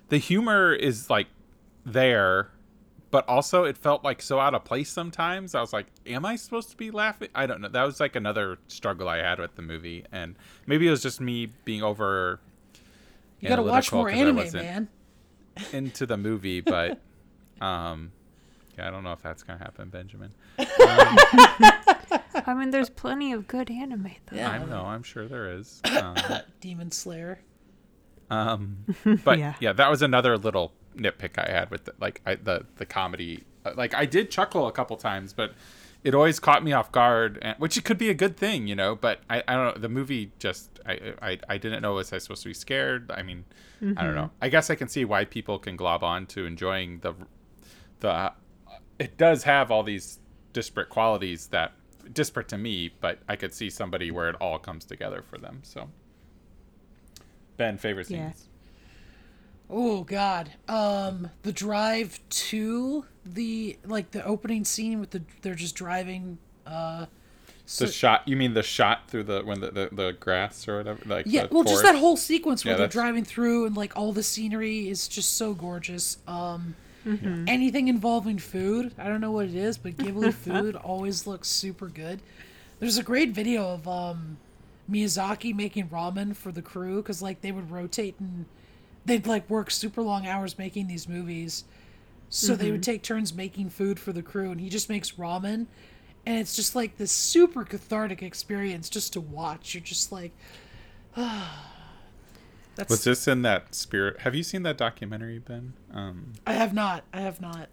[0.09, 1.27] the humor is like
[1.85, 2.51] there
[3.11, 6.37] but also it felt like so out of place sometimes i was like am i
[6.37, 9.55] supposed to be laughing i don't know that was like another struggle i had with
[9.57, 12.41] the movie and maybe it was just me being over
[13.41, 14.11] You gotta watch analytical more
[14.43, 14.89] 'cause I anime, man.
[15.73, 17.01] into the movie but
[17.61, 18.13] um
[18.79, 20.31] yeah i don't know if that's gonna happen benjamin
[22.47, 24.37] I mean, there's plenty of good anime though.
[24.37, 24.51] Yeah.
[24.51, 24.85] I know.
[24.85, 25.81] I'm sure there is.
[26.01, 26.17] Um,
[26.61, 27.39] Demon Slayer.
[28.31, 28.79] um,
[29.25, 29.55] but Yeah.
[29.61, 29.73] yeah.
[29.75, 33.45] that was another little nitpick I had with the, like I, the the comedy.
[33.65, 35.53] Uh, Like I did chuckle a couple times, but
[36.03, 38.75] it always caught me off guard, and, which it could be a good thing, you
[38.75, 38.97] know.
[38.97, 39.81] But I, I don't know.
[39.81, 43.11] The movie just I, I I didn't know was I supposed to be scared.
[43.11, 43.45] I mean,
[43.97, 44.31] I don't know.
[44.41, 47.15] I guess I can see why people can glob on to enjoying the
[48.01, 48.33] the.
[48.99, 50.19] It does have all these
[50.53, 51.73] disparate qualities that
[52.13, 55.61] disparate to me, but I could see somebody where it all comes together for them.
[55.63, 55.89] So,
[57.57, 58.33] Ben, favorite Yeah.
[59.71, 59.85] Scenes.
[59.91, 60.51] Oh God.
[60.69, 66.39] Um, the drive to the like the opening scene with the they're just driving.
[66.67, 67.07] Uh,
[67.67, 68.27] so, The shot.
[68.27, 71.01] You mean the shot through the when the the, the grass or whatever?
[71.07, 71.47] Like yeah.
[71.47, 74.13] the Well, just that whole sequence where Yeah, they're that's- driving through and like all
[74.13, 76.19] the scenery is just so gorgeous.
[76.27, 76.75] Um,
[77.07, 77.47] Mm-hmm.
[77.49, 81.87] anything involving food, I don't know what it is, but Ghibli food always looks super
[81.87, 82.21] good.
[82.79, 84.37] There's a great video of um,
[84.91, 88.45] Miyazaki making ramen for the crew because like they would rotate and
[89.05, 91.65] they'd like work super long hours making these movies.
[92.33, 95.67] So they would take turns making food for the crew, and he just makes ramen,
[96.25, 99.75] and it's just like this super cathartic experience just to watch.
[99.75, 100.31] You're just like,
[101.17, 102.89] that's.
[102.89, 104.21] Was this in that spirit?
[104.21, 105.73] Have you seen that documentary, Ben?
[105.93, 107.03] Um, I have not.
[107.13, 107.69] I have not.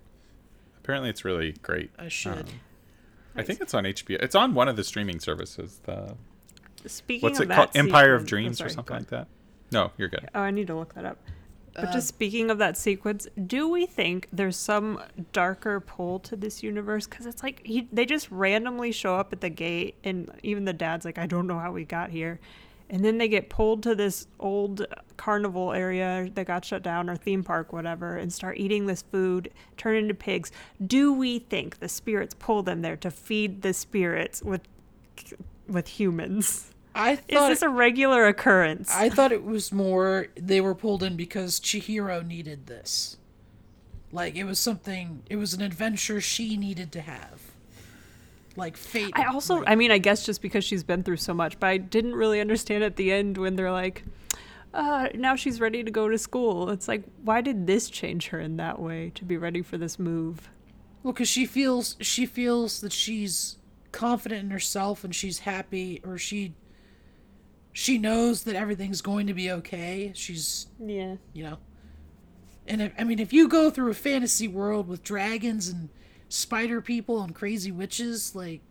[0.79, 1.91] apparently, it's really great.
[1.99, 2.33] I should.
[2.33, 2.45] Um,
[3.35, 4.17] I think it's on HBO.
[4.23, 5.81] It's on one of the streaming services.
[5.83, 6.15] The
[6.87, 7.69] Speaking what's of it that called?
[7.75, 9.27] Empire of sequence- oh, Dreams sorry, or something like that.
[9.71, 10.29] No, you're good.
[10.33, 11.17] Oh, I need to look that up.
[11.73, 14.99] But Uh, just speaking of that sequence, do we think there's some
[15.31, 17.05] darker pull to this universe?
[17.05, 20.73] Because it's like he, they just randomly show up at the gate, and even the
[20.73, 22.39] dad's like, "I don't know how we got here,"
[22.89, 27.15] and then they get pulled to this old carnival area that got shut down or
[27.15, 30.51] theme park, whatever, and start eating this food, turn into pigs.
[30.83, 34.61] Do we think the spirits pull them there to feed the spirits with
[35.67, 36.71] with humans?
[36.97, 38.93] I Is thought this a regular occurrence?
[38.93, 43.17] I thought it was more they were pulled in because Chihiro needed this.
[44.11, 45.23] Like it was something.
[45.29, 47.41] It was an adventure she needed to have.
[48.55, 49.11] Like fate.
[49.13, 51.67] I also, like- I mean, I guess just because she's been through so much, but
[51.67, 54.03] I didn't really understand at the end when they're like,
[54.73, 56.71] uh, now she's ready to go to school.
[56.71, 59.99] It's like, why did this change her in that way to be ready for this
[59.99, 60.49] move?
[61.03, 63.57] Well, because she feels she feels that she's
[63.91, 66.53] confident in herself and she's happy, or she
[67.79, 70.11] she knows that everything's going to be okay.
[70.15, 71.17] She's Yeah.
[71.31, 71.59] you know,
[72.65, 75.89] and if, I mean, if you go through a fantasy world with dragons and
[76.27, 78.61] spider people and crazy witches, like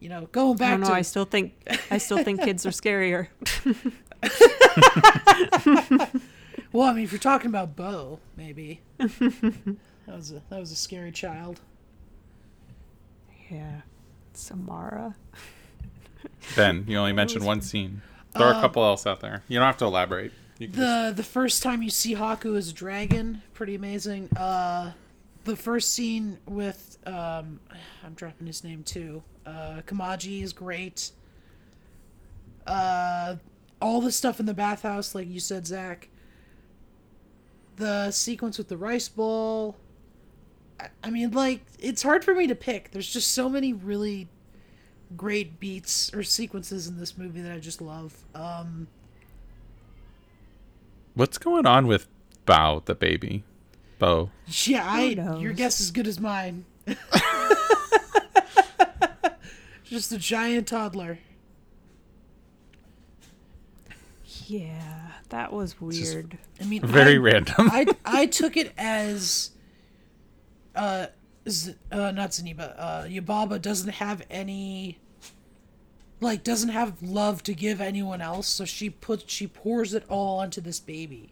[0.00, 0.86] you know, going I back don't know.
[0.88, 1.54] to I still think,
[1.90, 3.28] I still think kids are scarier.
[6.72, 10.76] well, I mean, if you're talking about Bo, maybe that was a that was a
[10.76, 11.62] scary child.
[13.50, 13.80] yeah.
[14.34, 15.16] Samara.
[16.54, 18.02] Ben, you only mentioned one scene.
[18.38, 19.42] Throw a couple else out there.
[19.48, 20.32] You don't have to elaborate.
[20.58, 24.28] You can just- The the first time you see Haku as a dragon, pretty amazing.
[24.36, 24.92] Uh,
[25.44, 27.60] the first scene with um,
[28.04, 29.22] I'm dropping his name too.
[29.44, 31.10] Uh, Kamaji is great.
[32.66, 33.36] Uh,
[33.80, 36.08] all the stuff in the bathhouse, like you said, Zach.
[37.76, 39.76] The sequence with the rice bowl.
[40.80, 42.90] I, I mean, like it's hard for me to pick.
[42.92, 44.28] There's just so many really
[45.16, 48.14] great beats or sequences in this movie that I just love.
[48.34, 48.88] Um,
[51.14, 52.06] What's going on with
[52.46, 53.42] Bao, the baby?
[53.98, 54.30] Bo.
[54.46, 55.14] Yeah, I.
[55.14, 55.40] knows?
[55.42, 56.64] Your guess is good as mine.
[59.84, 61.18] Just a giant toddler.
[64.46, 66.38] Yeah, that was just- weird.
[66.60, 67.54] I mean, Very I, random.
[67.70, 69.50] I I took it as,
[70.74, 71.06] uh,
[71.48, 72.74] Z, uh not Zeniba.
[72.76, 74.98] Uh, Yababa doesn't have any.
[76.20, 80.38] Like doesn't have love to give anyone else, so she puts she pours it all
[80.38, 81.28] onto this baby,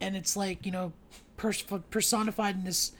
[0.00, 0.92] and it's like you know,
[1.36, 2.92] pers- personified in this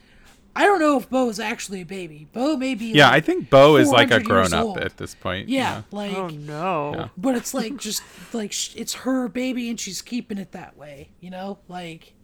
[0.54, 2.28] I don't know if Bo is actually a baby.
[2.32, 2.86] Bo may be.
[2.86, 4.78] Yeah, I think Bo is like a grown up old.
[4.78, 5.48] at this point.
[5.48, 6.94] Yeah, like, Oh no.
[6.94, 7.08] Yeah.
[7.16, 8.02] but it's like just
[8.34, 11.08] like sh- it's her baby and she's keeping it that way.
[11.20, 12.14] You know, like.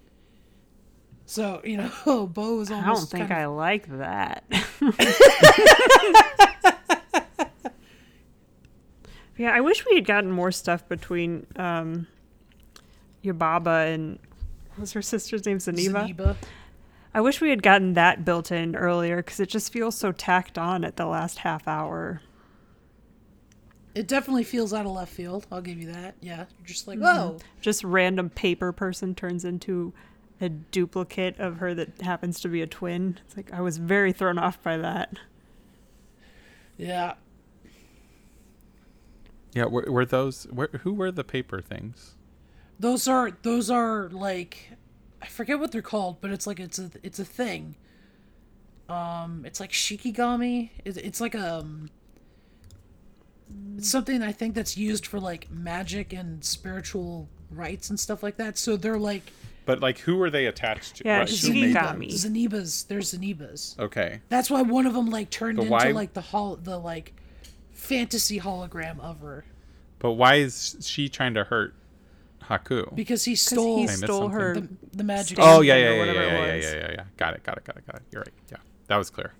[1.30, 4.44] So you know, Bo is I don't think I of, like that.
[9.36, 12.06] yeah, I wish we had gotten more stuff between um,
[13.22, 14.18] Yababa and
[14.70, 16.14] what was her sister's name Zeniba.
[16.16, 16.36] Zeniba.
[17.14, 20.56] I wish we had gotten that built in earlier because it just feels so tacked
[20.56, 22.22] on at the last half hour.
[23.94, 25.46] It definitely feels out of left field.
[25.50, 26.14] I'll give you that.
[26.20, 27.02] Yeah, you're just Mm-hmm.
[27.02, 27.38] like, whoa.
[27.60, 29.92] Just random paper person turns into
[30.40, 33.18] a duplicate of her that happens to be a twin.
[33.26, 35.18] It's like I was very thrown off by that.
[36.76, 37.14] Yeah,
[39.54, 42.14] Yeah, were, were those were, who were the paper things?
[42.78, 44.70] those are those are like,
[45.20, 47.74] I forget what they're called, but it's like it's a it's a thing.
[48.88, 50.70] Um, it's like shikigami.
[50.84, 51.90] It's, it's like um.
[53.78, 58.36] It's something I think that's used for like magic and spiritual rites and stuff like
[58.36, 58.58] that.
[58.58, 59.32] So they're like
[59.68, 61.02] But like, who were they attached to?
[61.04, 62.00] Yeah, Right, it's who made them?
[62.00, 62.08] Shikigami.
[62.14, 62.86] Zenibas.
[62.88, 63.78] There's Zenibas.
[63.78, 66.78] Okay, That's why one of them like turned But into why- like the hol- the
[66.78, 67.12] like
[67.72, 69.44] fantasy hologram of her
[69.98, 71.74] but why is she trying to hurt
[72.44, 72.94] Haku?
[72.94, 74.54] because he stole he stole her.
[74.54, 75.38] the, the magic.
[75.38, 77.04] oh Stand yeah, yeah, yeah, yeah, yeah, yeah, yeah, yeah, yeah.
[77.18, 78.02] Got it, got it, got it, got it.
[78.10, 78.32] You're right.
[78.50, 79.34] Yeah, that was clear.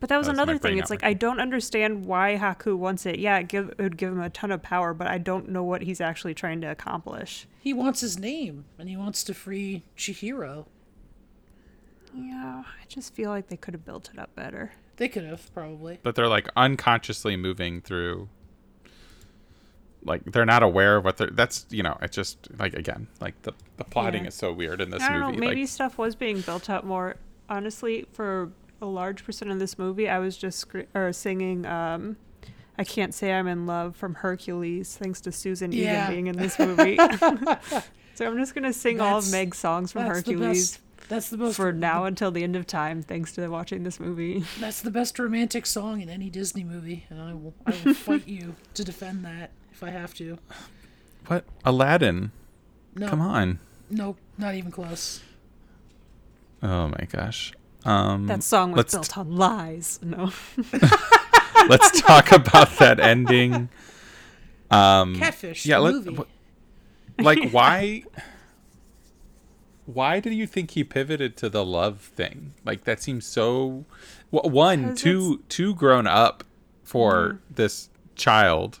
[0.00, 0.78] But that was That was my another thing.
[0.78, 1.02] It's like.
[1.04, 3.18] I don't understand why Haku wants it.
[3.18, 5.62] Yeah, it, give, it would give him a ton of power, but I don't know
[5.62, 7.46] what he's actually trying to accomplish.
[7.60, 10.66] He wants his name and he wants to free Chihiro.
[12.14, 14.72] Yeah, I just feel like they could have built it up better.
[14.96, 15.98] They could have probably.
[16.02, 18.28] But they're like unconsciously moving through.
[20.04, 21.30] Like they're not aware of what they're.
[21.30, 21.96] That's you know.
[22.02, 24.28] It's just like again, like the the plotting Yeah.
[24.28, 25.32] is so weird in this I don't movie.
[25.32, 25.40] know.
[25.48, 27.16] Maybe like, stuff was being built up more.
[27.48, 28.52] Honestly, for
[28.82, 31.64] a large percent of this movie, I was just scre- or singing.
[31.66, 32.16] Um,
[32.76, 36.04] I can't say I'm in love from Hercules, thanks to Susan Yeah.
[36.06, 36.96] Egan being in this movie.
[38.14, 40.80] so I'm just gonna sing all of Meg's songs from That's the Hercules best.
[41.08, 44.42] That's the most for now until the end of time, thanks to watching this movie.
[44.58, 48.26] That's the best romantic song in any Disney movie, and I will I will fight
[48.26, 50.38] you to defend that if I have to.
[51.26, 52.32] what Aladdin?
[52.96, 53.58] No, Come on.
[53.90, 55.20] nope, not even close.
[56.62, 57.52] Oh my gosh.
[57.84, 59.98] Um, That song was let's built on lies.
[60.02, 60.32] No.
[61.68, 63.68] let's talk about that ending.
[64.70, 66.22] Um, Catfish, yeah, the let- movie.
[67.18, 68.04] like why?
[69.86, 72.54] Why do you think he pivoted to the love thing?
[72.64, 73.84] Like that seems so.
[74.32, 76.42] w- One, 'Cause too, too grown up
[76.82, 78.78] for this child,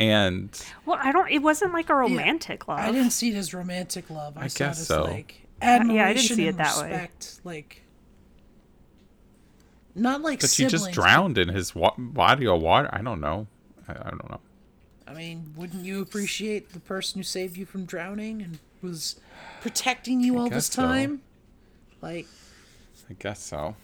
[0.00, 0.50] and
[0.84, 1.30] Well, I don't.
[1.30, 2.80] It wasn't like a romantic love.
[2.80, 4.36] I didn't see it as romantic love.
[4.36, 5.04] I, I saw guess it as so.
[5.04, 6.88] like yeah, I didn't admiration see it and that way.
[6.90, 7.82] respect, Like,
[9.94, 12.88] not like but she just drowned in his wa- body of water.
[12.92, 13.46] I don't know.
[13.88, 14.40] I, I don't know.
[15.06, 19.20] I mean, wouldn't you appreciate the person who saved you from drowning and was
[19.60, 20.82] protecting you all this guess so.
[20.82, 21.22] time?
[22.00, 22.26] Like,
[23.08, 23.76] I guess so.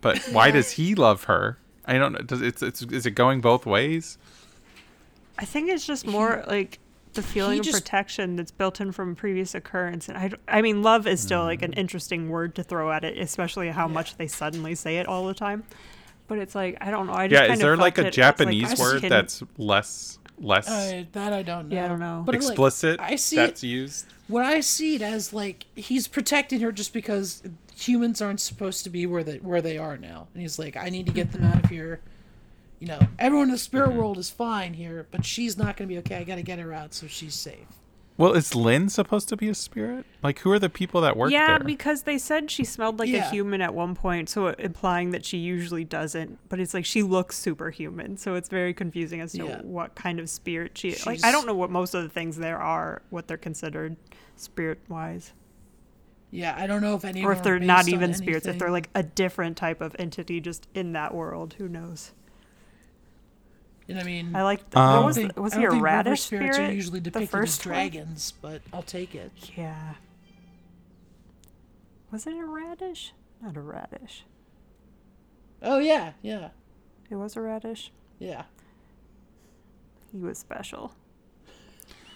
[0.00, 1.58] But why does he love her?
[1.86, 2.20] I don't know.
[2.20, 4.18] Does it's, it's is it going both ways?
[5.38, 6.78] I think it's just more like
[7.16, 10.08] the feeling of protection that's built in from previous occurrence.
[10.08, 11.78] And I, I mean, love is still like an Mm.
[11.78, 15.34] interesting word to throw at it, especially how much they suddenly say it all the
[15.34, 15.64] time.
[16.28, 17.12] But it's like I don't know.
[17.14, 20.18] I just Yeah, kind is there like a it Japanese like, word akin- that's less
[20.38, 21.74] less uh, that I don't know.
[21.76, 22.22] Yeah, I don't know.
[22.26, 23.66] But like, explicit I see that's it.
[23.68, 24.06] used?
[24.28, 27.42] What I see it as like he's protecting her just because
[27.76, 30.88] humans aren't supposed to be where they where they are now, and he's like, I
[30.90, 32.00] need to get them out of here.
[32.78, 33.98] You know, everyone in the spirit Mm-hmm.
[33.98, 36.16] world is fine here, but she's not going to be okay.
[36.16, 37.66] I got to get her out so she's safe.
[38.18, 40.06] Well, is Lin supposed to be a spirit?
[40.22, 41.66] Like, who are the people that work Yeah, there?
[41.66, 43.26] because they said she smelled like Yeah.
[43.26, 46.38] a human at one point, so implying that she usually doesn't.
[46.48, 49.60] But it's like she looks superhuman, so it's very confusing as to Yeah.
[49.62, 51.04] what kind of spirit she is.
[51.06, 53.96] Like I don't know what most of the things there are, what they're considered
[54.36, 55.32] spirit wise,
[56.30, 58.88] Yeah, I don't know if any or if they're not even spirits, if they're like
[58.94, 61.54] a different type of entity just in that world.
[61.58, 62.12] Who knows?
[63.86, 64.34] You know what I mean?
[64.36, 64.60] I like.
[64.74, 66.56] Um, I was don't think- the, was I he don't a think river radish spirits
[66.56, 66.70] spirit?
[66.70, 67.72] are usually the depicted as first one?
[67.74, 69.30] dragons, but I'll take it.
[69.56, 69.94] Yeah.
[72.10, 73.12] Was it a radish?
[73.42, 74.24] Not a radish.
[75.62, 76.48] Oh yeah, yeah,
[77.10, 77.90] It was a radish.
[78.18, 78.44] yeah.
[80.12, 80.92] He was special.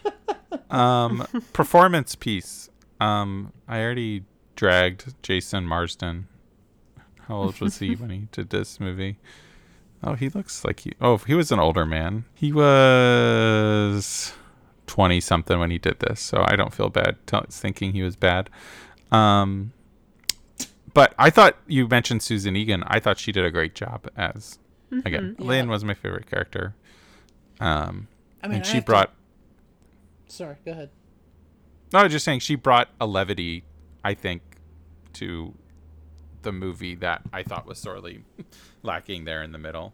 [0.70, 2.70] um, performance piece.
[3.00, 4.24] Um, I already
[4.56, 6.28] dragged Jason Marsden.
[7.26, 9.18] How old was he when he did this movie?
[10.02, 10.92] Oh, he looks like he.
[11.00, 12.24] Oh, he was an older man.
[12.34, 14.32] He was
[14.86, 18.16] twenty something when he did this, so I don't feel bad t- thinking he was
[18.16, 18.48] bad.
[19.12, 19.72] Um,
[20.94, 22.82] but I thought you mentioned Susan Egan.
[22.86, 24.58] I thought she did a great job as
[25.04, 25.36] again.
[25.38, 25.44] Yeah.
[25.46, 26.74] Lin was my favorite character.
[27.60, 28.08] Um,
[28.42, 29.12] I mean, and she have to- brought.
[30.28, 30.90] Sorry, go ahead.
[31.92, 33.64] No, I was just saying she brought a levity,
[34.04, 34.42] I think,
[35.14, 35.52] to
[36.42, 38.24] the movie that I thought was sorely
[38.83, 39.92] lacking there in the middle.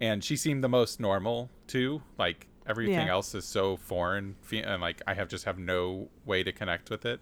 [0.00, 2.02] And she seemed the most normal too.
[2.18, 3.12] Like everything Yeah.
[3.12, 7.04] else is so foreign, and like I have just have no way to connect with
[7.06, 7.20] it.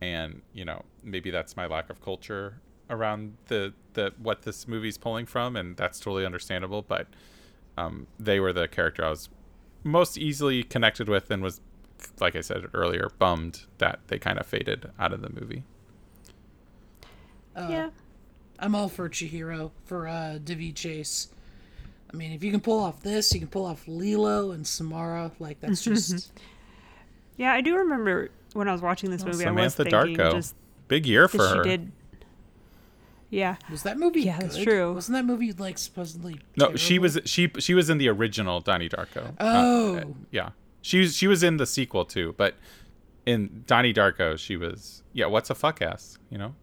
[0.00, 4.98] And you know, maybe that's my lack of culture around the the what this movie's
[4.98, 6.82] pulling from, and that's totally understandable.
[6.82, 7.06] But
[7.78, 9.28] um, they were the character I was
[9.84, 11.60] most easily connected with, and was
[12.20, 15.62] like I said earlier, bummed that they kind of faded out of the movie.
[17.56, 17.90] Uh, yeah.
[18.58, 21.28] I'm all for Chihiro for uh, Daveigh Chase.
[22.12, 25.32] I mean, if you can pull off this, you can pull off Lilo and Samara.
[25.38, 26.32] Like that's just
[27.36, 30.32] Yeah, I do remember when I was watching this movie, I was Samantha thinking Darko,
[30.32, 30.54] just
[30.88, 31.64] big year for that she her.
[31.64, 31.92] did.
[33.28, 34.20] Yeah, was that movie.
[34.22, 34.94] Yeah, that's true.
[34.94, 36.40] Wasn't that movie like supposedly?
[36.56, 39.30] No, she was she she was in the original Donnie Darko.
[39.38, 39.44] Uh,
[40.04, 40.14] Oh.
[40.30, 42.54] yeah, she was she was in the sequel too, but
[43.26, 45.26] in Donnie Darko, she was yeah.
[45.26, 46.18] What's a fuck ass?
[46.30, 46.54] You know,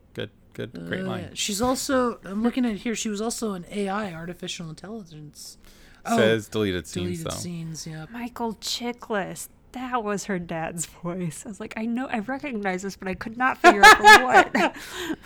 [0.53, 1.29] good good great Uh, line.
[1.33, 2.19] She's also.
[2.25, 2.95] I'm looking at here.
[2.95, 5.57] She was also an AI, artificial intelligence.
[6.05, 7.35] Oh, Says deleted scenes deleted though.
[7.35, 7.87] scenes.
[7.87, 8.05] Yeah.
[8.11, 9.49] Michael Chiklis.
[9.71, 11.43] That was her dad's voice.
[11.45, 14.75] I was like, I know, I recognize this, but I could not figure out what.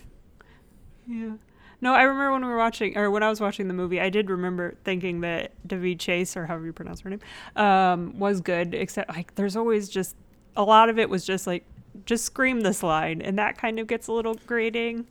[1.08, 1.32] yeah.
[1.80, 4.10] No, I remember when we were watching, or when I was watching the movie, I
[4.10, 7.20] did remember thinking that Daveigh Chase, or however you pronounce her name,
[7.56, 8.74] um, was good.
[8.74, 10.16] Except, like, there's always just
[10.56, 11.64] a lot of it was just like,
[12.08, 15.06] just scream this line, and that kind of gets a little grating.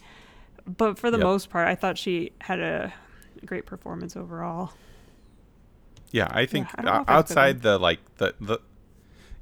[0.66, 1.24] But for the Yep.
[1.24, 2.92] most part, I thought she had a
[3.44, 4.72] great performance overall.
[6.10, 8.58] Yeah, I think I uh, if I've outside the like the the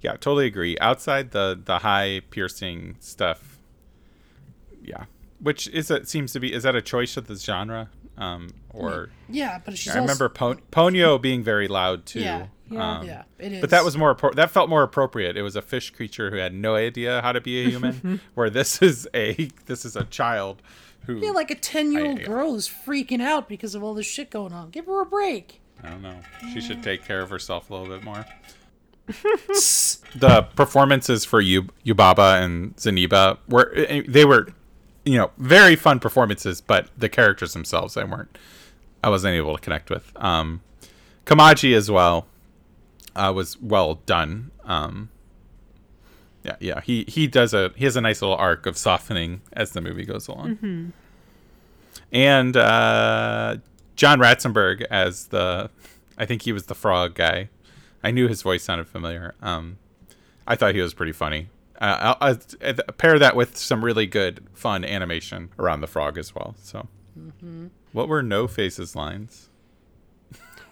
[0.03, 0.77] yeah, totally agree.
[0.81, 3.59] Outside the the high piercing stuff,
[4.83, 5.05] yeah,
[5.41, 7.89] which is it seems to be is that a choice of the genre,
[8.19, 12.21] um, or Yeah, but she's I remember Pon- Ponyo being very loud too.
[12.21, 13.61] Yeah, yeah, um, yeah, it is.
[13.61, 15.37] But that was more appro- that felt more appropriate.
[15.37, 18.51] It was a fish creature who had no idea how to be a human, where
[18.51, 20.63] this is a this is a child
[21.07, 24.07] who Yeah, like a ten year old girl is freaking out because of all this
[24.07, 24.71] shit going on.
[24.71, 25.61] Give her a break.
[25.83, 26.19] I don't know.
[26.53, 28.25] She should take care of herself a little bit more.
[29.07, 34.49] the performances for Yub- Yubaba and Zeniba were eh, they were,
[35.05, 38.39] you know, very fun performances, but the characters themselves I weren't
[39.03, 40.11] I wasn't able to connect with.
[40.17, 40.63] Um,
[41.27, 42.27] Kamaji as well
[43.17, 44.51] uh, was well done.
[44.65, 45.11] Um,
[46.43, 49.73] yeah, yeah, he he does a he has a nice little arc of softening as
[49.73, 50.93] the movie goes along.
[52.13, 53.57] And uh,
[53.97, 55.71] John Ratzenberg as the,
[56.19, 57.49] I think he was the frog guy.
[58.03, 59.35] I knew his voice sounded familiar.
[59.43, 59.79] Um,
[60.47, 61.49] I thought he was pretty funny.
[61.81, 66.35] Uh, I'll, I'll, pair that with some really good, fun animation around the frog as
[66.35, 66.55] well.
[66.63, 66.87] So,
[67.93, 69.49] what were No Faces lines?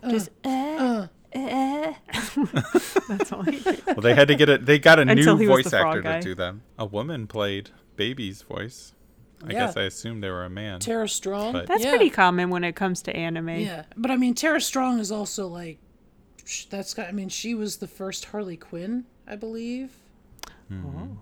[0.08, 1.06] Just, uh, uh.
[3.08, 3.86] That's all he did.
[3.86, 4.66] Well, they had to get it.
[4.66, 6.20] They got a Until new he was voice the frog actor guy.
[6.20, 6.62] to do them.
[6.78, 8.92] A woman played Baby's voice.
[9.44, 9.66] I Yeah.
[9.66, 10.78] guess I assumed they were a man.
[10.80, 11.52] Tara Strong.
[11.54, 11.90] But- That's yeah.
[11.90, 13.48] pretty common when it comes to anime.
[13.48, 15.78] Yeah, but I mean, Tara Strong is also like,
[16.44, 17.08] sh- that's got.
[17.08, 19.90] I mean, she was the first Harley Quinn, I believe.
[20.70, 21.14] Mm-hmm.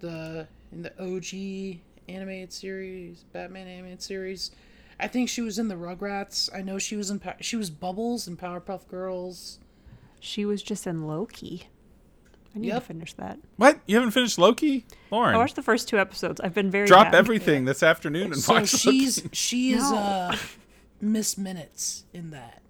[0.00, 4.50] The in the OG animated series, Batman animated series.
[5.00, 6.48] I think she was in the Rugrats.
[6.54, 7.18] I know she was in.
[7.20, 9.58] Pa- she was Bubbles and Powerpuff Girls.
[10.20, 11.68] She was just in Loki.
[12.54, 12.82] I need Yep.
[12.82, 13.38] to finish that.
[13.56, 13.78] What?
[13.86, 15.34] You haven't finished Loki, Lauren?
[15.34, 16.40] I watched the first two episodes.
[16.40, 17.14] I've been very Drop bad.
[17.14, 19.28] everything this afternoon and So watch she's Loki.
[19.36, 19.96] she is No.
[19.96, 20.36] uh
[21.00, 22.60] Miss Minutes in that.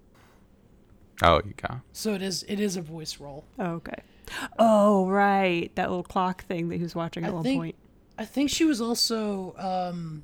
[1.23, 1.81] Oh, you got.
[1.93, 3.43] So it is it is a voice role.
[3.59, 4.01] Oh, okay.
[4.57, 5.69] Oh, right.
[5.75, 7.75] That little clock thing that he was watching at I one think- point.
[8.17, 10.23] I think she was also um,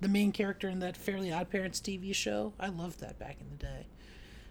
[0.00, 2.52] the main character in that Fairly Odd Parents TV show.
[2.58, 3.86] I loved that back in the day.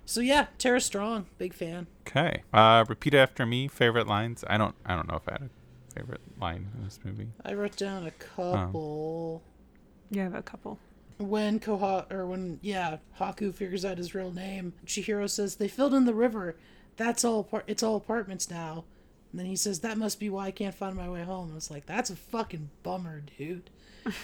[0.06, 1.88] So yeah, Tara Strong, big fan.
[2.08, 2.42] Okay.
[2.52, 3.68] Uh, repeat after me.
[3.68, 4.44] Favorite lines.
[4.48, 4.76] I don't.
[4.86, 7.28] I don't know if I had a favorite line in this movie.
[7.46, 9.44] I wrote down a couple.
[10.10, 10.80] You have a couple.
[11.20, 15.94] When Koha or when yeah Haku figures out his real name, Chihiro says they filled
[15.94, 16.56] in the river.
[16.98, 17.44] That's all.
[17.44, 18.86] Par- it's all apartments now.
[19.32, 21.52] And then he says that must be why I can't find my way home.
[21.52, 23.70] I was like, that's a fucking bummer, dude.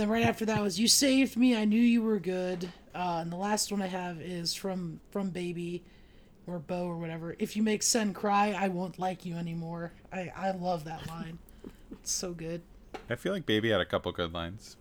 [0.00, 1.56] then right after that was you saved me.
[1.56, 2.72] I knew you were good.
[2.94, 5.84] Uh, and the last one I have is from from Baby
[6.46, 7.36] or Bo or whatever.
[7.38, 9.92] If you make Sen cry, I won't like you anymore.
[10.12, 11.38] I I love that line.
[11.92, 12.62] It's so good.
[13.08, 14.76] I feel like Baby had a couple good lines.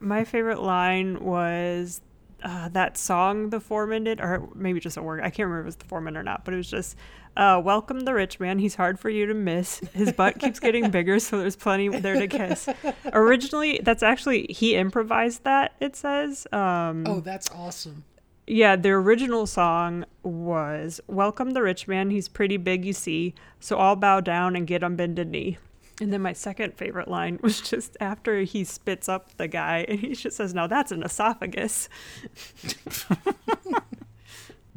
[0.00, 2.00] My favorite line was
[2.42, 5.20] uh, that song the foreman did, or maybe just a word.
[5.20, 6.96] I can't remember if it was the foreman or not, but it was just,
[7.38, 8.58] uh, "Welcome the rich man.
[8.58, 9.78] He's hard for you to miss.
[9.94, 12.68] His butt keeps getting bigger, so there's plenty there to kiss."
[13.14, 15.72] Originally, that's actually he improvised that.
[15.80, 16.46] It says.
[16.52, 18.04] Um, Oh, that's awesome.
[18.46, 22.10] yeah, the original song was "Welcome the rich man.
[22.10, 23.34] He's pretty big, you see.
[23.60, 25.56] So I'll bow down and get on bended knee."
[26.00, 29.98] And then my second favorite line was just after he spits up the guy, and
[29.98, 31.88] he just says, "Now that's an esophagus."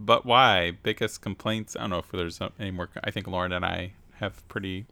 [0.03, 0.71] But why?
[0.71, 1.75] Biggest complaints?
[1.75, 2.89] I don't know if there's any more.
[3.03, 4.85] I think Lauren and I have pretty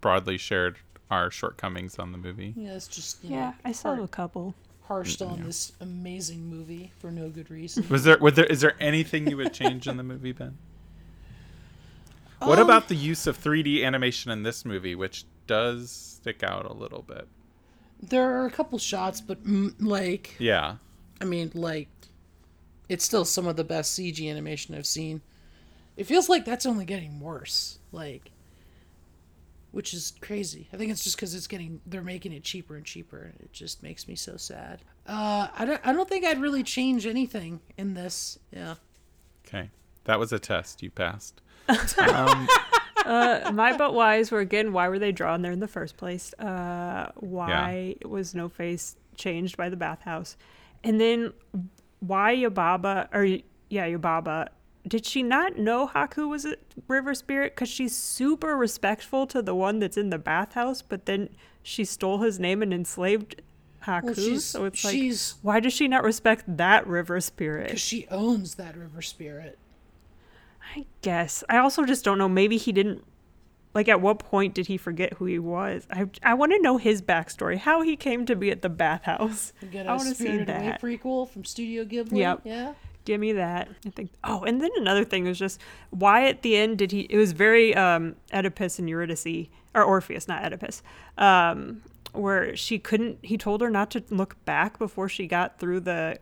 [0.00, 0.78] broadly shared
[1.10, 2.54] our shortcomings on the movie.
[2.56, 4.54] Yeah, it's just you Yeah, know, I saw har- a couple.
[4.84, 7.88] harshed on this amazing movie for no good reason.
[7.88, 8.18] Was there?
[8.18, 8.44] Was there?
[8.46, 10.56] Is there anything you would change in the movie, Ben?
[12.38, 16.66] What Um, about the use of 3D animation in this movie, which does stick out
[16.66, 17.26] a little bit?
[18.00, 20.76] There are a couple shots, but mm, like, Yeah.
[21.20, 21.88] I mean, like,
[22.88, 25.20] it's still some of the best CG animation I've seen.
[25.96, 28.30] It feels like that's only getting worse, like,
[29.72, 30.68] which is crazy.
[30.72, 33.32] I think it's just because it's getting they're making it cheaper and cheaper.
[33.40, 34.80] It just makes me so sad.
[35.06, 38.38] Uh, I don't I don't think I'd really change anything in this.
[38.52, 38.74] Yeah.
[39.46, 39.70] Okay.
[40.04, 40.82] That was a test.
[40.82, 41.40] You passed.
[41.98, 42.48] um,
[43.04, 46.34] Uh, my but whys were again, why were they drawn there in the first place?
[46.40, 50.36] Uh, why was no face changed by the bathhouse?
[50.82, 51.32] And then
[52.00, 53.24] why Yababa, or
[53.68, 54.48] yeah, Yababa,
[54.86, 57.54] did she not know Haku was a river spirit?
[57.54, 61.28] Because she's super respectful to the one that's in the bathhouse, but then
[61.62, 63.42] she stole his name and enslaved
[63.84, 64.30] Haku.
[64.30, 67.68] Well, so it's like, why does she not respect that river spirit?
[67.68, 69.58] because she owns that river spirit.
[70.74, 71.44] I guess.
[71.48, 72.28] I also just don't know.
[72.28, 73.04] Maybe he didn't.
[73.76, 75.86] Like, at what point did he forget who he was?
[75.90, 79.52] I, I want to know his backstory, how he came to be at the bathhouse.
[79.62, 80.80] I want to see that.
[80.80, 82.16] prequel from Studio Ghibli.
[82.16, 82.40] Yep.
[82.44, 82.72] Yeah.
[83.04, 83.68] Give me that.
[83.84, 84.12] I think.
[84.24, 85.60] Oh, and then another thing was just
[85.90, 87.00] why at the end did he?
[87.02, 90.82] It was very um, Oedipus and Eurydice, or Orpheus, not Oedipus,
[91.18, 93.18] um, where she couldn't.
[93.22, 96.18] He told her not to look back before she got through the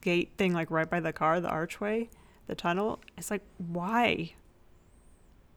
[0.00, 2.08] gate thing, like right by the car, the archway,
[2.46, 3.02] the tunnel.
[3.18, 4.32] It's like why?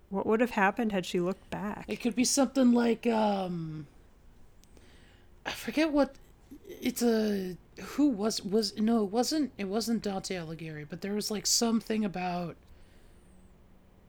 [0.09, 1.85] What would have happened had she looked back?
[1.87, 3.87] It could be something like um
[5.45, 6.15] I forget what
[6.67, 11.31] it's a who was was no, it wasn't it wasn't Dante Alighieri, but there was
[11.31, 12.55] like something about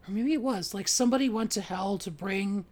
[0.06, 2.64] or maybe it was like somebody went to hell to bring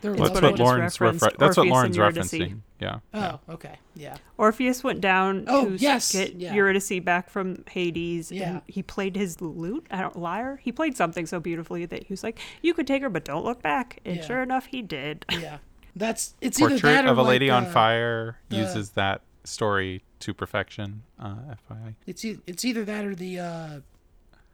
[0.00, 2.60] their It's that's what what Lauren's referenced, refer- That's what Lauren's referencing.
[2.80, 2.98] Yeah.
[3.12, 3.78] Oh, okay.
[3.94, 4.16] Yeah.
[4.36, 6.54] Orpheus went down Oh, to yes, get yeah.
[6.54, 8.30] Eurydice back from Hades.
[8.30, 8.50] Yeah.
[8.50, 10.60] And he played his lute, I don't lyre.
[10.62, 13.44] He played something so beautifully that he was like, "You could take her, but don't
[13.44, 14.24] look back." And Yeah.
[14.24, 15.24] sure enough, he did.
[15.30, 15.58] Yeah.
[15.96, 19.22] That's it's either Portrait that or of a like Lady on Fire the- uses that
[19.44, 21.02] story to perfection.
[21.18, 21.94] Uh, FYI.
[22.06, 23.80] It's e- it's either that or the uh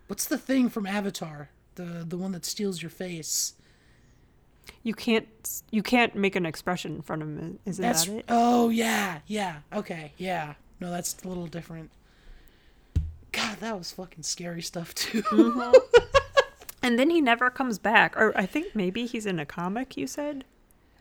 [0.06, 1.50] what's the thing from Avatar?
[1.74, 3.54] The the one that steals your face.
[4.82, 5.26] You can't
[5.70, 7.58] you can't make an expression in front of him.
[7.64, 8.24] Isn't That's that it?
[8.28, 11.90] oh yeah yeah okay yeah no that's a little different.
[13.32, 15.22] God, that was fucking scary stuff too.
[15.22, 15.72] Mm-hmm.
[16.84, 18.14] And then he never comes back.
[18.14, 19.96] Or I think maybe he's in a comic.
[19.96, 20.44] You said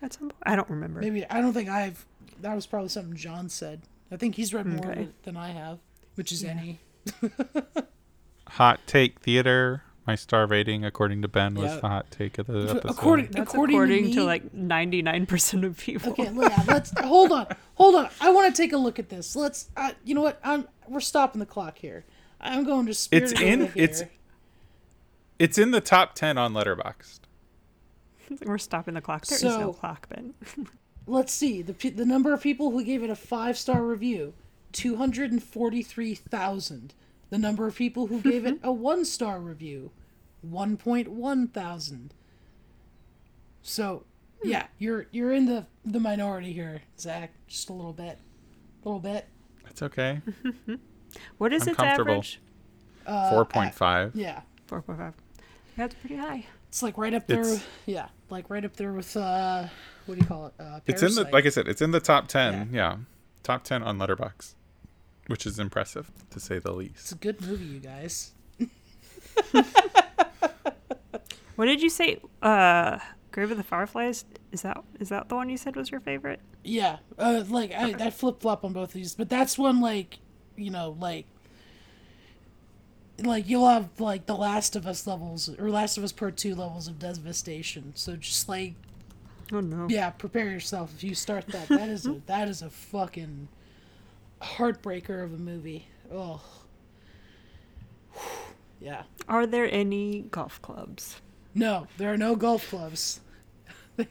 [0.01, 0.41] at some point.
[0.43, 1.01] I don't remember.
[1.01, 2.05] Maybe I don't think I've.
[2.39, 3.81] That was probably something John said.
[4.09, 5.09] I think he's read more Okay.
[5.23, 5.79] than I have,
[6.15, 6.79] which is any.
[8.47, 9.83] Hot take theater.
[10.05, 11.79] My star rating, according to Ben, was Yeah.
[11.79, 12.81] the hot take of the episode.
[12.89, 16.11] According That's according, according, to, to like ninety nine percent of people.
[16.11, 18.09] Okay, yeah, let's hold on, hold on.
[18.19, 19.35] I want to take a look at this.
[19.35, 19.69] Let's.
[19.77, 20.39] Uh, you know what?
[20.43, 20.67] I'm.
[20.89, 22.03] We're stopping the clock here.
[22.41, 22.91] I'm going to.
[22.91, 23.83] It's Spirited in- Away here.
[23.85, 24.03] it's-
[25.39, 27.19] It's in the top ten on Letterboxd.
[28.45, 29.25] We're stopping the clock.
[29.25, 30.33] There is no clock, Ben.
[31.07, 34.33] Let's see the the number of people who gave it a five star review,
[34.73, 36.93] two hundred and forty three thousand.
[37.33, 39.89] The number of people who gave it a one star review,
[40.41, 42.13] one point one thousand.
[43.63, 44.05] So,
[44.43, 47.31] yeah, you're you're in the the minority here, Zach.
[47.47, 48.19] Just a little bit,
[48.83, 49.25] a little bit.
[49.63, 50.21] That's okay.
[51.39, 52.11] What is I'm its comfortable.
[52.13, 52.39] average?
[53.05, 54.15] Four point five.
[54.15, 55.13] Yeah, Four point five.
[55.75, 56.45] That's pretty high.
[56.67, 57.41] it's like right up there.
[57.41, 59.67] It's- yeah, like right up there with uh,
[60.05, 60.53] what do you call it?
[60.59, 62.69] Uh, It's in the like I said, it's in the top ten.
[62.71, 62.97] Yeah,
[63.41, 64.53] top ten on Letterboxd,
[65.27, 66.95] which is impressive to say the least.
[66.99, 68.31] It's a good movie, you guys.
[71.55, 72.19] What did you say?
[72.41, 72.97] Uh,
[73.31, 74.25] Grave of the Fireflies.
[74.51, 76.39] Is that is that the one you said was your favorite?
[76.63, 80.17] Yeah, uh, like I, I flip flop on both of these, but that's one like,
[80.55, 81.25] you know, like,
[83.19, 86.55] like you'll have like the Last of Us levels or Last of Us Part Two
[86.55, 87.91] levels of devastation.
[87.95, 88.73] So just like,
[89.51, 89.87] Oh no.
[89.89, 91.67] yeah, prepare yourself if you start that.
[91.67, 93.47] That is a that is a fucking
[94.43, 95.87] heartbreaker of a movie.
[96.11, 96.41] Oh.
[98.81, 99.03] Yeah.
[99.29, 101.21] Are there any golf clubs?
[101.55, 103.21] No, there are no golf clubs.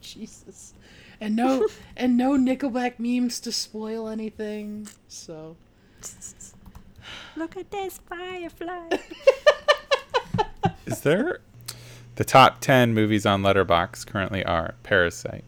[0.00, 0.74] Jesus.
[1.20, 4.88] And no and no Nickelback memes to spoil anything.
[5.06, 5.56] So
[7.36, 8.88] Look at this firefly.
[10.86, 11.40] Is there
[12.16, 15.44] the top 10 movies on Letterboxd currently are Parasite,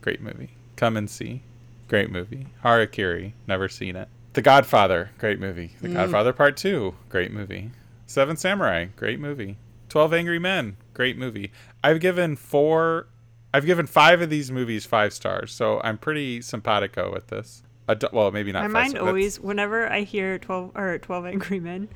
[0.00, 0.50] great movie.
[0.82, 1.42] Come and See,
[1.86, 2.48] great movie.
[2.64, 4.08] Harakiri, never seen it.
[4.32, 5.76] The Godfather, great movie.
[5.80, 5.94] The mm.
[5.94, 7.70] Godfather Part 2, great movie.
[8.04, 9.58] Seven Samurai, great movie.
[9.90, 11.52] 12 Angry Men, great movie.
[11.84, 13.06] I've given 4
[13.54, 17.62] I've given 5 of these movies 5 stars, so I'm pretty simpatico with this.
[17.88, 19.06] Adu- well, maybe not My five mind.
[19.06, 21.88] Always, whenever I hear twelve or Twelve Angry Men,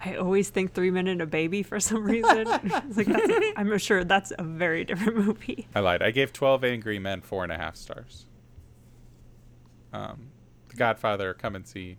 [0.00, 2.46] I always think Three Men and a Baby for some reason.
[2.48, 5.66] it's like that's a, I'm sure that's a very different movie.
[5.74, 6.02] I lied.
[6.02, 8.26] I gave 12 Angry Men four and a half stars.
[9.92, 10.28] Um,
[10.68, 11.96] The Godfather, come and see.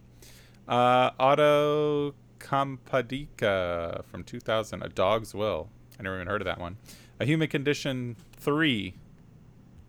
[0.68, 5.70] Uh, Auto Compadika from 2000, A Dog's Will.
[6.00, 6.78] I never even heard of that one.
[7.20, 8.94] A Human Condition 3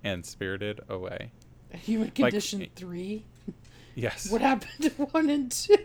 [0.05, 1.31] and Spirited Away.
[1.75, 3.25] A Human Condition Like- three.
[3.95, 4.31] Yes.
[4.31, 5.77] What happened to one and two?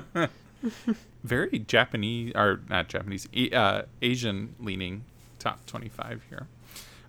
[1.24, 5.04] Very Japanese, or not Japanese, e- uh, Asian leaning
[5.38, 6.48] top 25 here.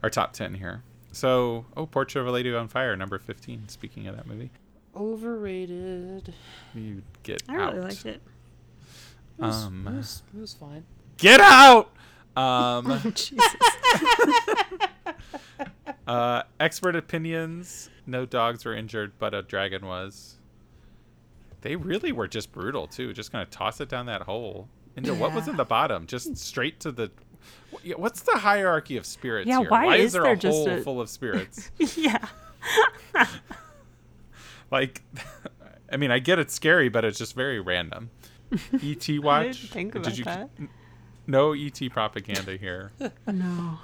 [0.04, 0.84] Or top 10 here.
[1.12, 3.70] So, oh, Portrait of a Lady on Fire, number 15.
[3.70, 4.52] Speaking of that movie.
[4.96, 6.34] Overrated.
[6.76, 7.84] You get I really out.
[7.84, 8.22] liked it.
[9.40, 10.84] It was, Um, it was, it was fine.
[11.18, 11.92] Get out!
[12.36, 13.38] Um, Jesus.
[16.08, 17.90] uh, expert opinions.
[18.06, 20.36] No dogs were injured, but a dragon was.
[21.64, 23.14] They really were just brutal too.
[23.14, 26.80] Just gonna toss it down that hole into what was in the bottom, just straight
[26.82, 27.10] to the.
[27.96, 29.70] What's the hierarchy of spirits Yeah, here?
[29.70, 31.72] why is is there, there a hole a- full of spirits?
[31.98, 32.26] yeah.
[34.72, 35.02] like,
[35.92, 38.10] I mean, I get it's scary, but it's just very random.
[38.84, 39.70] ET watch.
[39.72, 40.24] think Did about you?
[40.26, 40.50] that.
[41.28, 42.92] No ET propaganda here.
[43.26, 43.80] No.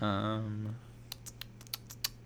[0.00, 0.76] Um,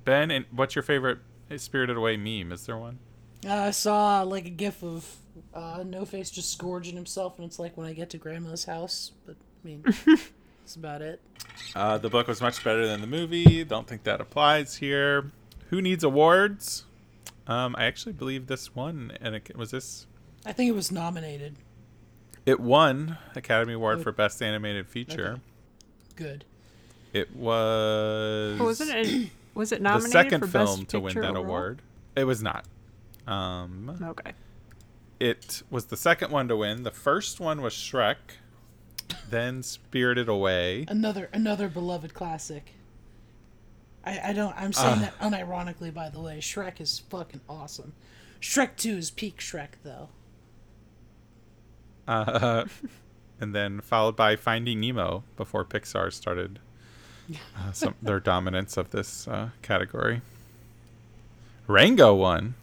[0.05, 1.19] ben, and what's your favorite
[1.57, 2.53] Spirited Away meme?
[2.53, 2.99] Is there one?
[3.47, 5.07] Uh, I saw like a gif of
[5.55, 9.13] uh, No Face just scourging himself, and it's like when I get to Grandma's house.
[9.27, 11.21] But I mean, that's about it.
[11.75, 13.65] Uh, the book was much better than the movie.
[13.65, 15.31] Don't think that applies here.
[15.71, 16.85] Who needs awards?
[17.47, 20.07] Um, I actually believe this one, and it was this.
[20.45, 21.57] I think it was nominated.
[22.47, 24.03] It won Academy Award Oh.
[24.03, 25.33] for Best Animated Feature.
[25.33, 25.41] Okay.
[26.17, 26.45] Good.
[27.13, 28.59] It was.
[28.59, 28.89] But was it?
[29.07, 31.45] in- Was it the nominated second for film Best to win that overall?
[31.45, 31.83] award?
[32.17, 32.65] It was not.
[33.31, 34.33] Um, Okay.
[35.21, 36.83] it was the second one to win.
[36.83, 38.17] The first one was Shrek,
[39.29, 40.85] then Spirited Away.
[40.89, 42.73] Another another beloved classic.
[44.05, 44.55] I, I don't.
[44.57, 45.01] I'm saying Ah.
[45.01, 46.39] that unironically, by the way.
[46.39, 47.93] Shrek is fucking awesome.
[48.41, 50.09] Shrek Two is peak Shrek, though.
[52.09, 52.65] Uh,
[53.41, 56.59] and then followed by Finding Nemo before Pixar started
[57.57, 60.23] uh, some their dominance of this uh, category.
[61.67, 62.55] Rango won.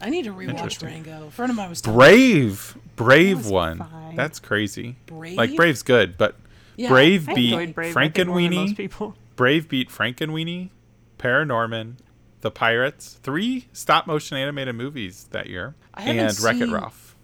[0.00, 0.88] I need to rewatch Interesting.
[0.88, 1.26] Rango.
[1.26, 3.78] A friend of mine was Brave, Brave was won.
[3.78, 4.16] fine.
[4.16, 4.96] That's crazy.
[5.06, 5.36] Brave.
[5.36, 6.36] Like Brave's good, but
[6.76, 7.96] Yeah, Brave I beat enjoyed Brave.
[7.96, 8.76] I think, more than most Frankenweenie.
[8.76, 9.16] people.
[9.36, 10.70] Brave beat Frankenweenie,
[11.18, 11.96] Paranorman,
[12.40, 17.16] The Pirates, three stop motion animated movies that year, and Wreck It Ralph.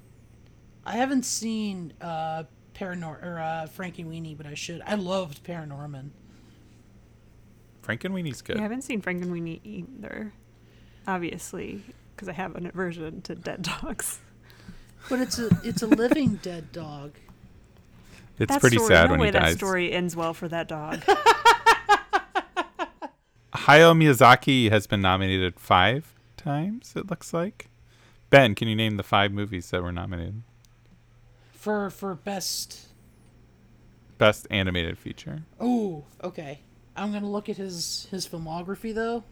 [0.84, 4.82] I haven't seen uh, Paranor or uh, Frankie Weenie, but I should.
[4.86, 6.10] I loved Paranorman.
[7.82, 8.56] Frankenweenie's good.
[8.56, 10.32] Yeah, I haven't seen Frankenweenie either.
[11.06, 11.82] Obviously,
[12.16, 14.20] because I have an aversion to dead dogs.
[15.08, 17.12] But it's a it's a living dead dog.
[18.38, 20.66] It's that pretty story, sad no when way he that story ends well for that
[20.68, 21.00] dog.
[23.54, 27.68] Hayao Miyazaki has been nominated five times, it looks like.
[28.30, 30.42] Ben, can you name the five movies that were nominated?
[31.52, 32.88] For for best.
[34.18, 35.44] Best animated feature.
[35.60, 36.60] Oh, okay.
[36.96, 39.24] I'm gonna look at his his filmography though.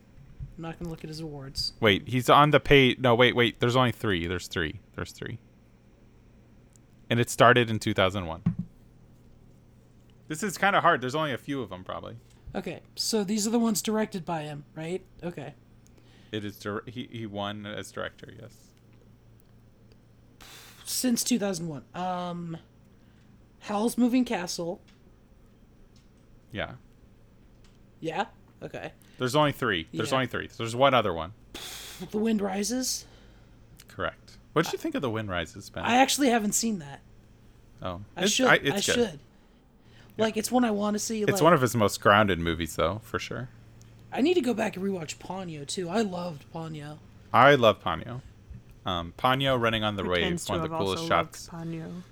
[0.57, 1.73] I'm not gonna look at his awards.
[1.81, 2.99] Wait, he's on the page.
[2.99, 3.61] No, wait, wait.
[3.61, 4.27] There's only three.
[4.27, 4.81] There's three.
[4.95, 5.39] There's three.
[7.11, 8.43] And it started in 2001.
[10.29, 11.01] This is kind of hard.
[11.01, 12.17] There's only a few of them, probably.
[12.55, 15.05] Okay, so these are the ones directed by him, right?
[15.23, 15.55] Okay.
[16.31, 16.57] It is.
[16.59, 18.33] dir- He he won as director.
[18.41, 18.53] Yes.
[20.85, 21.83] Since 2001.
[21.95, 22.57] Um,
[23.61, 24.81] Howl's Moving Castle.
[26.53, 26.73] Yeah.
[28.01, 28.27] Yeah.
[28.63, 28.93] Okay.
[29.19, 29.87] There's only three.
[29.93, 30.17] There's Yeah.
[30.17, 30.49] only three.
[30.57, 31.33] There's one other one.
[32.11, 33.05] The Wind Rises.
[33.89, 34.37] Correct.
[34.53, 35.85] What did you think of the Wind Rises, Ben?
[35.85, 37.01] I actually haven't seen that.
[37.83, 38.47] oh, I It's- should.
[38.47, 38.95] I, it's good.
[38.95, 39.19] should.
[40.17, 41.23] Like it's one I want to see.
[41.23, 43.49] It's like, one of his most grounded movies, though, for sure.
[44.13, 45.89] I need to go back and rewatch Ponyo too.
[45.89, 46.99] I loved Ponyo.
[47.33, 48.21] I love Ponyo.
[48.87, 52.03] Um, Ponyo running on the Pretends waves, one of the coolest also shots Ponyo.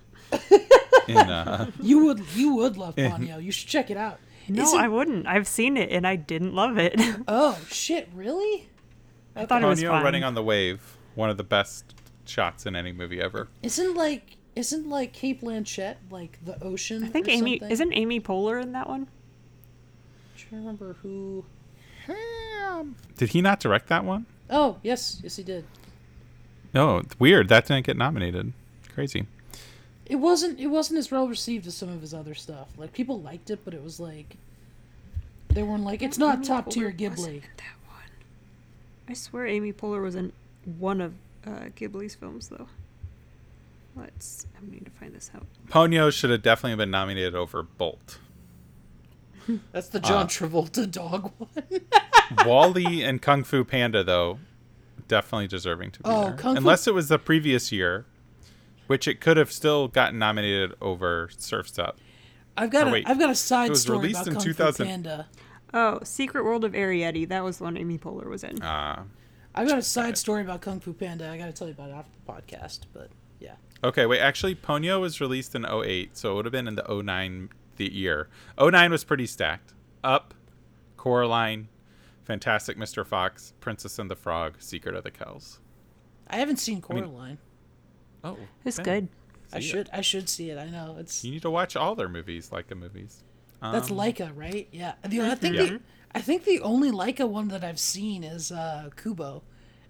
[1.09, 1.17] in.
[1.17, 3.43] Uh, You would you would love Ponyo.
[3.43, 4.19] You should check it out.
[4.49, 5.27] No, Isn't- I wouldn't.
[5.27, 7.01] I've seen it and I didn't love it.
[7.29, 8.09] Oh shit!
[8.15, 8.69] Really?
[9.37, 10.03] I thought it was Ponyo fun.
[10.05, 11.95] running on the wave, one of the best
[12.27, 13.49] shots in any movie ever.
[13.63, 17.05] Isn't like isn't like Cate Blanchett like the ocean?
[17.05, 17.71] I think or Amy something?
[17.71, 19.03] isn't Amy Poehler in that one.
[19.03, 21.45] I'm trying to remember who.
[22.07, 22.97] Ham.
[23.17, 24.27] Did he not direct that one?
[24.51, 25.65] Oh yes, yes he did.
[26.75, 27.49] No, it's weird.
[27.49, 28.53] That didn't get nominated.
[28.93, 29.27] Crazy.
[30.13, 32.69] It wasn't it wasn't as well received as some of his other stuff.
[32.77, 34.37] Like people liked it, but it was like
[35.49, 37.41] they weren't like it's not top tier Ghibli.
[37.41, 38.11] That one.
[39.09, 40.33] I swear Amy Poehler was in
[40.79, 41.15] one of
[41.47, 42.69] uh, Ghibli's films though.
[43.97, 44.47] Let's.
[44.55, 45.47] I need to find this out.
[45.71, 48.19] Ponyo should have definitely been nominated over Bolt.
[49.73, 51.51] That's the John Uh, Travolta dog one.
[52.47, 54.39] Wally and Kung Fu Panda, though,
[55.09, 56.33] definitely deserving to be Oh, there.
[56.35, 58.05] Kung Fu- Unless it was the previous year,
[58.93, 61.99] which it could have still gotten nominated over Surf's Up.
[62.59, 64.35] I've got Or a wait, have got a side it was story released about in
[64.35, 65.29] Kung 2000 Fu Panda.
[65.73, 67.27] Oh, Secret World of Arrietty.
[67.27, 68.61] That was the one Amy Poehler was in.
[68.61, 69.05] Uh,
[69.55, 71.27] I've got a side story about Kung Fu Panda.
[71.31, 73.09] I got to tell you about it after the podcast, but
[73.41, 73.55] yeah.
[73.83, 74.21] okay, wait.
[74.21, 77.91] Actually, Ponyo was released in 08, so it would have been in the 09 the
[77.91, 78.29] year.
[78.61, 79.73] 09 was pretty stacked.
[80.05, 80.35] Up,
[80.99, 81.69] Coraline,
[82.25, 83.07] Fantastic Mr.
[83.07, 85.61] Fox, Princess and the Frog, Secret of the Kells.
[86.29, 87.39] I haven't seen mean- Coraline.
[88.25, 89.09] Oh, It's Ben, good.
[89.53, 89.63] I it.
[89.63, 90.59] should I should see it.
[90.59, 93.23] I know it's You need to watch all their movies, Laika movies.
[93.61, 94.69] that's Um, Laika, right?
[94.73, 94.95] Yeah.
[95.07, 95.65] The, I think Yeah.
[95.65, 95.81] the
[96.15, 99.43] I think the only Laika one that I've seen is uh, Kubo,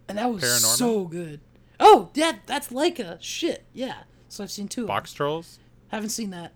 [0.09, 0.77] and that was Paranorman?
[0.77, 1.41] so good.
[1.81, 3.19] Oh, yeah, that's Laika.
[3.21, 4.05] Shit, yeah.
[4.29, 4.83] So I've seen two.
[4.83, 4.95] of them.
[4.97, 5.59] Box Trolls,
[5.89, 6.53] Haven't seen that.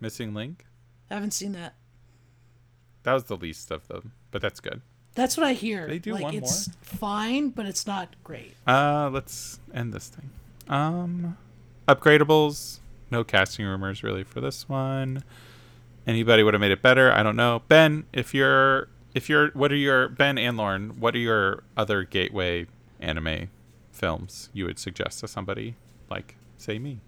[0.00, 0.64] Missing Link.
[1.08, 1.74] Haven't seen that.
[3.04, 4.82] That was the least of them, but that's good.
[5.14, 5.86] That's what I hear.
[5.86, 8.54] They do like one it's fine, but it's not great.
[8.66, 10.30] Uh, let's end this thing.
[10.68, 11.36] Um,
[11.86, 12.78] upgradables.
[13.10, 15.22] No casting rumors really for this one.
[16.06, 17.12] Anybody would have made it better.
[17.12, 17.62] I don't know.
[17.68, 21.00] Ben, if you're, if you're, what are your Ben and Lauren?
[21.00, 22.66] What are your other gateway
[23.00, 23.50] anime
[23.92, 25.74] films you would suggest to somebody
[26.10, 27.00] like, say me?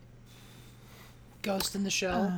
[1.42, 2.32] Ghost in the Shell.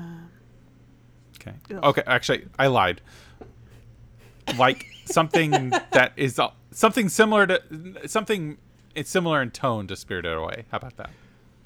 [1.40, 1.56] Okay.
[1.70, 1.84] Ugh.
[1.84, 2.02] Okay.
[2.06, 3.00] Actually, I lied.
[4.56, 5.50] Like something
[5.92, 7.62] that is uh, something similar to
[8.06, 8.58] something.
[8.94, 10.64] It's similar in tone to Spirited Away.
[10.70, 11.10] How about that?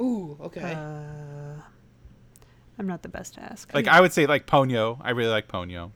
[0.01, 0.73] Ooh, okay.
[0.75, 1.61] Uh,
[2.79, 3.73] I'm not the best to ask.
[3.75, 4.99] Like I would say, like Ponyo.
[5.01, 5.91] I really like Ponyo.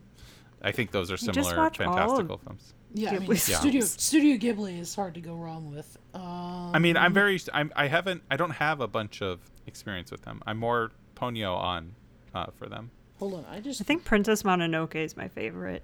[0.61, 2.73] I think those are similar watch all of- fantastical films.
[2.93, 3.35] yeah, I mean, Yeah.
[3.35, 5.97] Studio Studio Ghibli is hard to go wrong with.
[6.13, 7.39] Um, I mean, I'm very.
[7.53, 7.71] I'm.
[7.75, 8.23] I haven't.
[8.29, 10.41] I don't have a bunch of experience with them.
[10.45, 11.93] I'm more Ponyo on
[12.33, 12.89] uh, for them.
[13.19, 13.45] hold on.
[13.49, 15.83] I just I think Princess Mononoke is my favorite.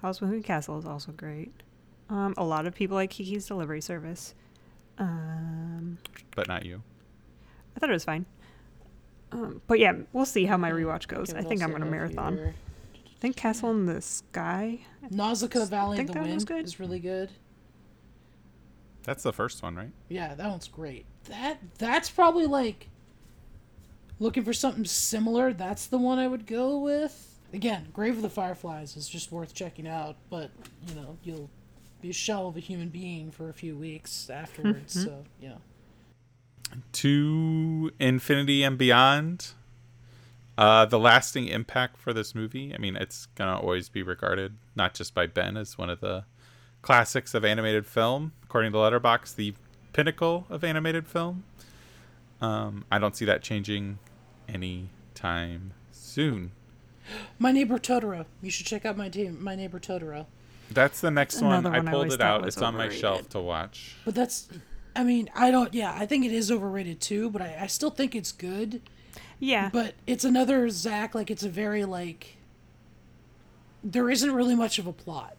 [0.00, 1.52] Howl's Moving Castle is also great.
[2.10, 4.34] Um, a lot of people like Kiki's Delivery Service.
[4.98, 5.98] Um,
[6.34, 6.82] But not you.
[7.76, 8.26] I thought it was fine.
[9.32, 11.30] Um, but yeah, we'll see how my rewatch goes.
[11.30, 12.36] Okay, I what think else I'm do I gonna marathon.
[12.36, 12.54] here?
[12.94, 14.80] I think Castle in the Sky.
[15.10, 16.64] Nausicaa Valley of think the that was Wind good.
[16.64, 17.30] is really good.
[19.02, 19.90] That's the first one, right?
[20.08, 21.04] Yeah, that one's great.
[21.24, 22.88] That that's probably like
[24.20, 25.52] looking for something similar.
[25.52, 27.38] That's the one I would go with.
[27.52, 30.50] Again, Grave of the Fireflies is just worth checking out, but
[30.88, 31.50] you know you'll
[32.04, 34.94] be a shell of a human being for a few weeks afterwards.
[34.94, 35.06] Mm-hmm.
[35.06, 35.58] so you know,
[36.92, 39.52] To Infinity and Beyond.
[40.56, 42.72] Uh, the lasting impact for this movie.
[42.74, 46.24] I mean, it's gonna always be regarded not just by Ben as one of the
[46.82, 49.54] classics of animated film, according to Letterboxd, the
[49.94, 51.42] pinnacle of animated film.
[52.40, 53.98] Um, I don't see that changing
[54.46, 56.52] any time soon.
[57.38, 58.26] My Neighbor Totoro.
[58.42, 60.26] You should check out my team, My Neighbor Totoro.
[60.70, 61.66] That's the next one.
[61.66, 62.42] I one I pulled always it out.
[62.44, 63.96] was It's on my shelf to watch.
[64.04, 64.48] But that's,
[64.96, 65.72] I mean, I don't.
[65.74, 67.30] Yeah, I think it is overrated too.
[67.30, 68.80] But I, I still think it's good.
[69.38, 69.68] Yeah.
[69.72, 71.14] But it's another Zach.
[71.14, 72.36] Like it's a very like.
[73.82, 75.36] There isn't really much of a plot.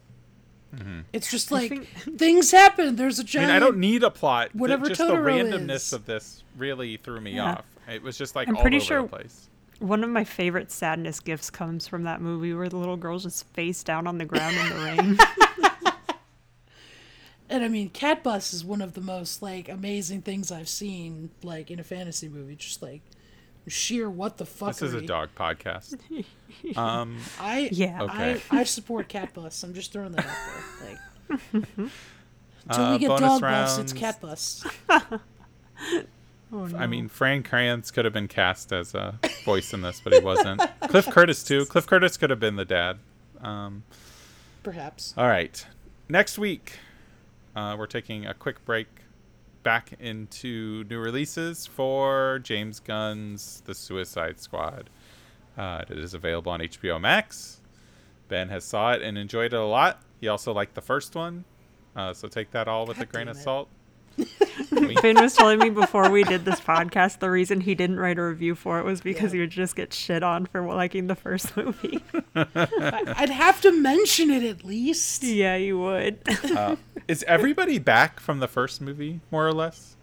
[0.74, 1.00] Mm-hmm.
[1.12, 2.96] It's just like think- things happen.
[2.96, 3.48] There's a I giant.
[3.48, 4.50] mean, I don't need a plot.
[4.52, 5.92] Th- whatever just the randomness is.
[5.92, 7.52] of this really threw me Yeah.
[7.54, 7.64] off.
[7.92, 9.48] It was just like I'm all pretty over sure- the place.
[9.78, 13.46] One of my favorite sadness gifts comes from that movie where the little girl's just
[13.48, 15.18] face down on the ground in the rain.
[17.48, 21.30] And I mean, Cat Bus is one of the most like amazing things I've seen
[21.44, 22.56] like in a fantasy movie.
[22.56, 23.02] Just like
[23.68, 24.70] sheer what the fuck.
[24.70, 25.98] This is a dog podcast.
[26.74, 28.02] Um, I Yeah.
[28.02, 28.40] Okay.
[28.50, 29.62] I, I support Cat Bus.
[29.62, 30.36] I'm just throwing that out
[30.80, 30.88] there.
[31.38, 31.48] Like
[32.68, 33.92] until Uh, we get bonus dog bus, it's rounds.
[33.92, 34.66] Cat Bus.
[36.56, 36.78] Oh, no.
[36.78, 40.20] I mean, Frank Kranz could have been cast as a voice in this, but he
[40.20, 40.60] wasn't.
[40.88, 41.66] Cliff Curtis too.
[41.66, 42.98] Cliff Curtis could have been the dad.
[43.40, 43.84] Um,
[44.62, 45.14] Perhaps.
[45.16, 45.64] All right.
[46.08, 46.78] Next week,
[47.54, 48.88] uh, we're taking a quick break
[49.62, 54.90] back into new releases for James Gunn's The Suicide Squad.
[55.58, 57.60] Uh, it is available on HBO Max.
[58.28, 60.02] Ben has saw it and enjoyed it a lot.
[60.20, 61.44] He also liked the first one,
[61.94, 63.68] uh, so take that all with God a grain of salt.
[64.70, 65.00] Wink.
[65.00, 68.22] Finn was telling me before we did this podcast the reason he didn't write a
[68.22, 69.36] review for it was because Yeah.
[69.36, 72.02] he would just get shit on for liking the first movie.
[72.34, 72.46] I,
[73.16, 75.22] I'd have to mention it at least.
[75.22, 76.18] yeah, you would.
[76.56, 76.76] Uh,
[77.08, 79.96] is everybody back from the first movie, more or less?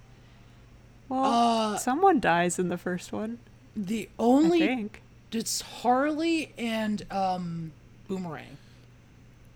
[1.09, 3.39] well, Uh, someone dies in the first one,
[3.76, 5.01] The I only think.
[5.32, 7.72] it's Harley and um
[8.07, 8.57] Boomerang.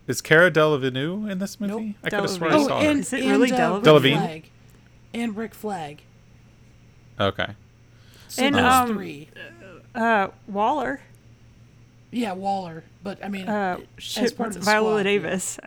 [0.07, 1.73] Is Cara Delevingne in this movie?
[1.73, 1.95] Nope.
[2.03, 2.63] I could have sworn I Delevingne.
[2.63, 2.89] Oh, saw her.
[2.89, 3.75] and Is it and, really uh, Delevingne?
[3.75, 4.17] Rick Delevingne?
[4.19, 4.49] Flag.
[5.13, 6.01] And Rick Flag.
[7.19, 7.47] Okay.
[8.29, 9.29] So And, those um, three.
[9.95, 11.01] Uh, Waller.
[12.11, 12.83] Yeah, Waller.
[13.03, 15.03] But I mean, Uh, as shit, part what's of the Viola squad, yeah.
[15.03, 15.59] Davis.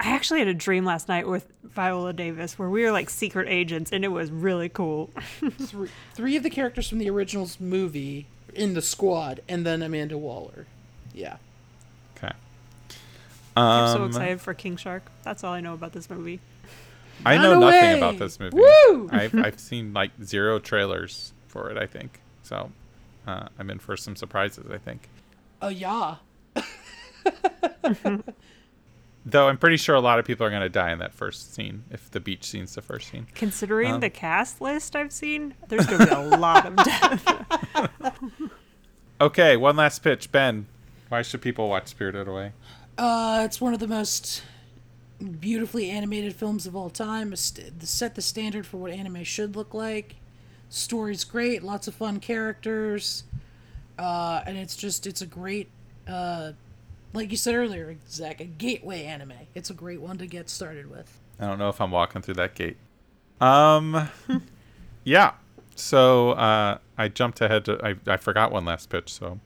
[0.00, 3.48] I actually had a dream last night with Viola Davis where we were like secret
[3.48, 5.10] agents and it was really cool.
[5.58, 10.18] Three, three of the characters from the originals movie in the squad, and then Amanda
[10.18, 10.66] Waller.
[11.14, 11.36] Yeah.
[13.58, 13.66] Okay.
[13.90, 15.02] I'm so Um, excited for King Shark.
[15.22, 16.40] That's all I know about this movie.
[17.26, 17.98] I Run know nothing away!
[17.98, 18.56] about this movie.
[18.56, 19.08] Woo!
[19.10, 21.76] I've I've seen like zero trailers for it.
[21.76, 22.70] I think so.
[23.26, 24.66] Uh, I'm in for some surprises.
[24.70, 25.08] I think,
[25.60, 26.16] Oh yeah.
[29.26, 29.48] though.
[29.48, 32.10] I'm pretty sure a lot of people are gonna die in that first scene if
[32.10, 33.26] the beach scene's the first scene.
[33.34, 38.18] Considering Um, the cast list I've seen, there's going to be a lot of death.
[39.20, 40.66] Okay, one last pitch, Ben.
[41.08, 42.52] Why should people watch Spirited Away?
[42.98, 44.42] Uh, it's one of the most
[45.40, 47.34] beautifully animated films of all time.
[47.36, 50.16] Set the standard for what anime should look like.
[50.68, 53.22] Story's great, lots of fun characters,
[53.98, 55.68] uh, and it's just it's a great,
[56.06, 56.52] uh,
[57.14, 59.32] like you said earlier, Zach, a gateway anime.
[59.54, 61.20] It's a great one to get started with.
[61.40, 62.76] I don't know if I'm walking through that gate.
[63.40, 64.10] Um,
[65.04, 65.34] yeah.
[65.74, 67.64] So uh, I jumped ahead.
[67.66, 69.12] To, I I forgot one last pitch.
[69.12, 69.38] So,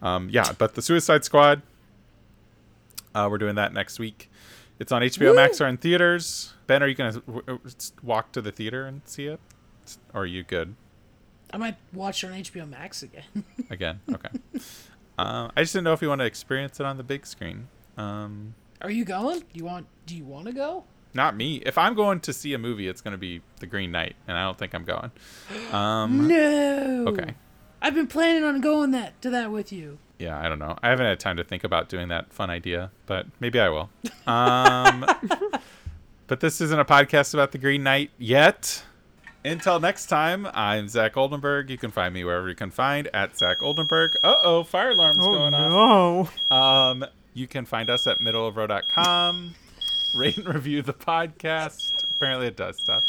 [0.00, 0.52] um, yeah.
[0.56, 1.62] But the Suicide Squad.
[3.14, 4.30] Uh, we're doing that next week.
[4.78, 6.54] It's on HBO Max or in theaters.
[6.66, 7.60] Ben, are you gonna w-
[8.02, 9.40] walk to the theater and see it,
[10.14, 10.74] or are you good
[11.52, 13.24] I might watch it on HBO Max again.
[13.70, 14.00] again?
[14.10, 14.30] Okay.
[15.18, 17.68] uh, I just didn't know if you want to experience it on the big screen.
[17.98, 19.40] Um, Are you going?
[19.40, 19.86] Do you want?
[20.06, 20.84] Do you want to go?
[21.14, 21.56] not me.
[21.66, 24.36] If I'm going to see a movie, it's going to be The Green Knight, and
[24.36, 25.10] I don't think I'm going.
[25.72, 27.04] Um, No.
[27.08, 27.34] Okay.
[27.82, 29.98] I've been planning on going that to that with you.
[30.22, 30.78] Yeah, I don't know.
[30.80, 33.90] I haven't had time to think about doing that fun idea, but maybe I will.
[34.24, 35.04] Um,
[36.28, 38.84] but this isn't a podcast about the Green Knight yet.
[39.44, 41.70] Until next time, I'm Zach Oldenburg.
[41.70, 44.12] You can find me wherever you can find at Zach Oldenburg.
[44.22, 46.32] Uh oh, fire alarm's going off.
[46.48, 46.56] no.
[46.56, 47.04] Um,
[47.34, 49.54] you can find us at middleofrow.com.
[50.16, 52.04] Rate and review the podcast.
[52.14, 53.02] Apparently, it does stuff.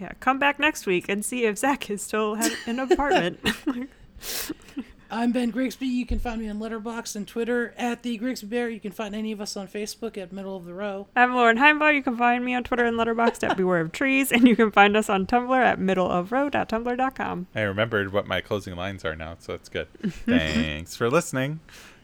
[0.00, 3.38] Yeah, come back next week and see if Zach is still have an apartment.
[5.10, 5.86] I'm Ben Grigsby.
[5.86, 8.68] You can find me on Letterboxd and Twitter at the Grigsby Bear.
[8.68, 11.06] You can find any of us on Facebook at Middle of the Row.
[11.16, 11.94] I'm Lauren Heimbaugh.
[11.94, 14.70] You can find me on Twitter and Letterboxd at Beware of Trees, and you can
[14.70, 17.46] find us on Tumblr at middleofrow.tumblr.com.
[17.54, 19.88] I remembered what my closing lines are now, so that's good.
[20.26, 21.60] Thanks for listening.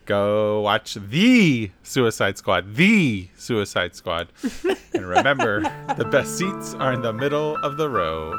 [0.07, 4.29] Go watch the Suicide Squad, the Suicide Squad.
[4.95, 5.61] and remember,
[5.97, 8.39] the best seats are in the middle of the row.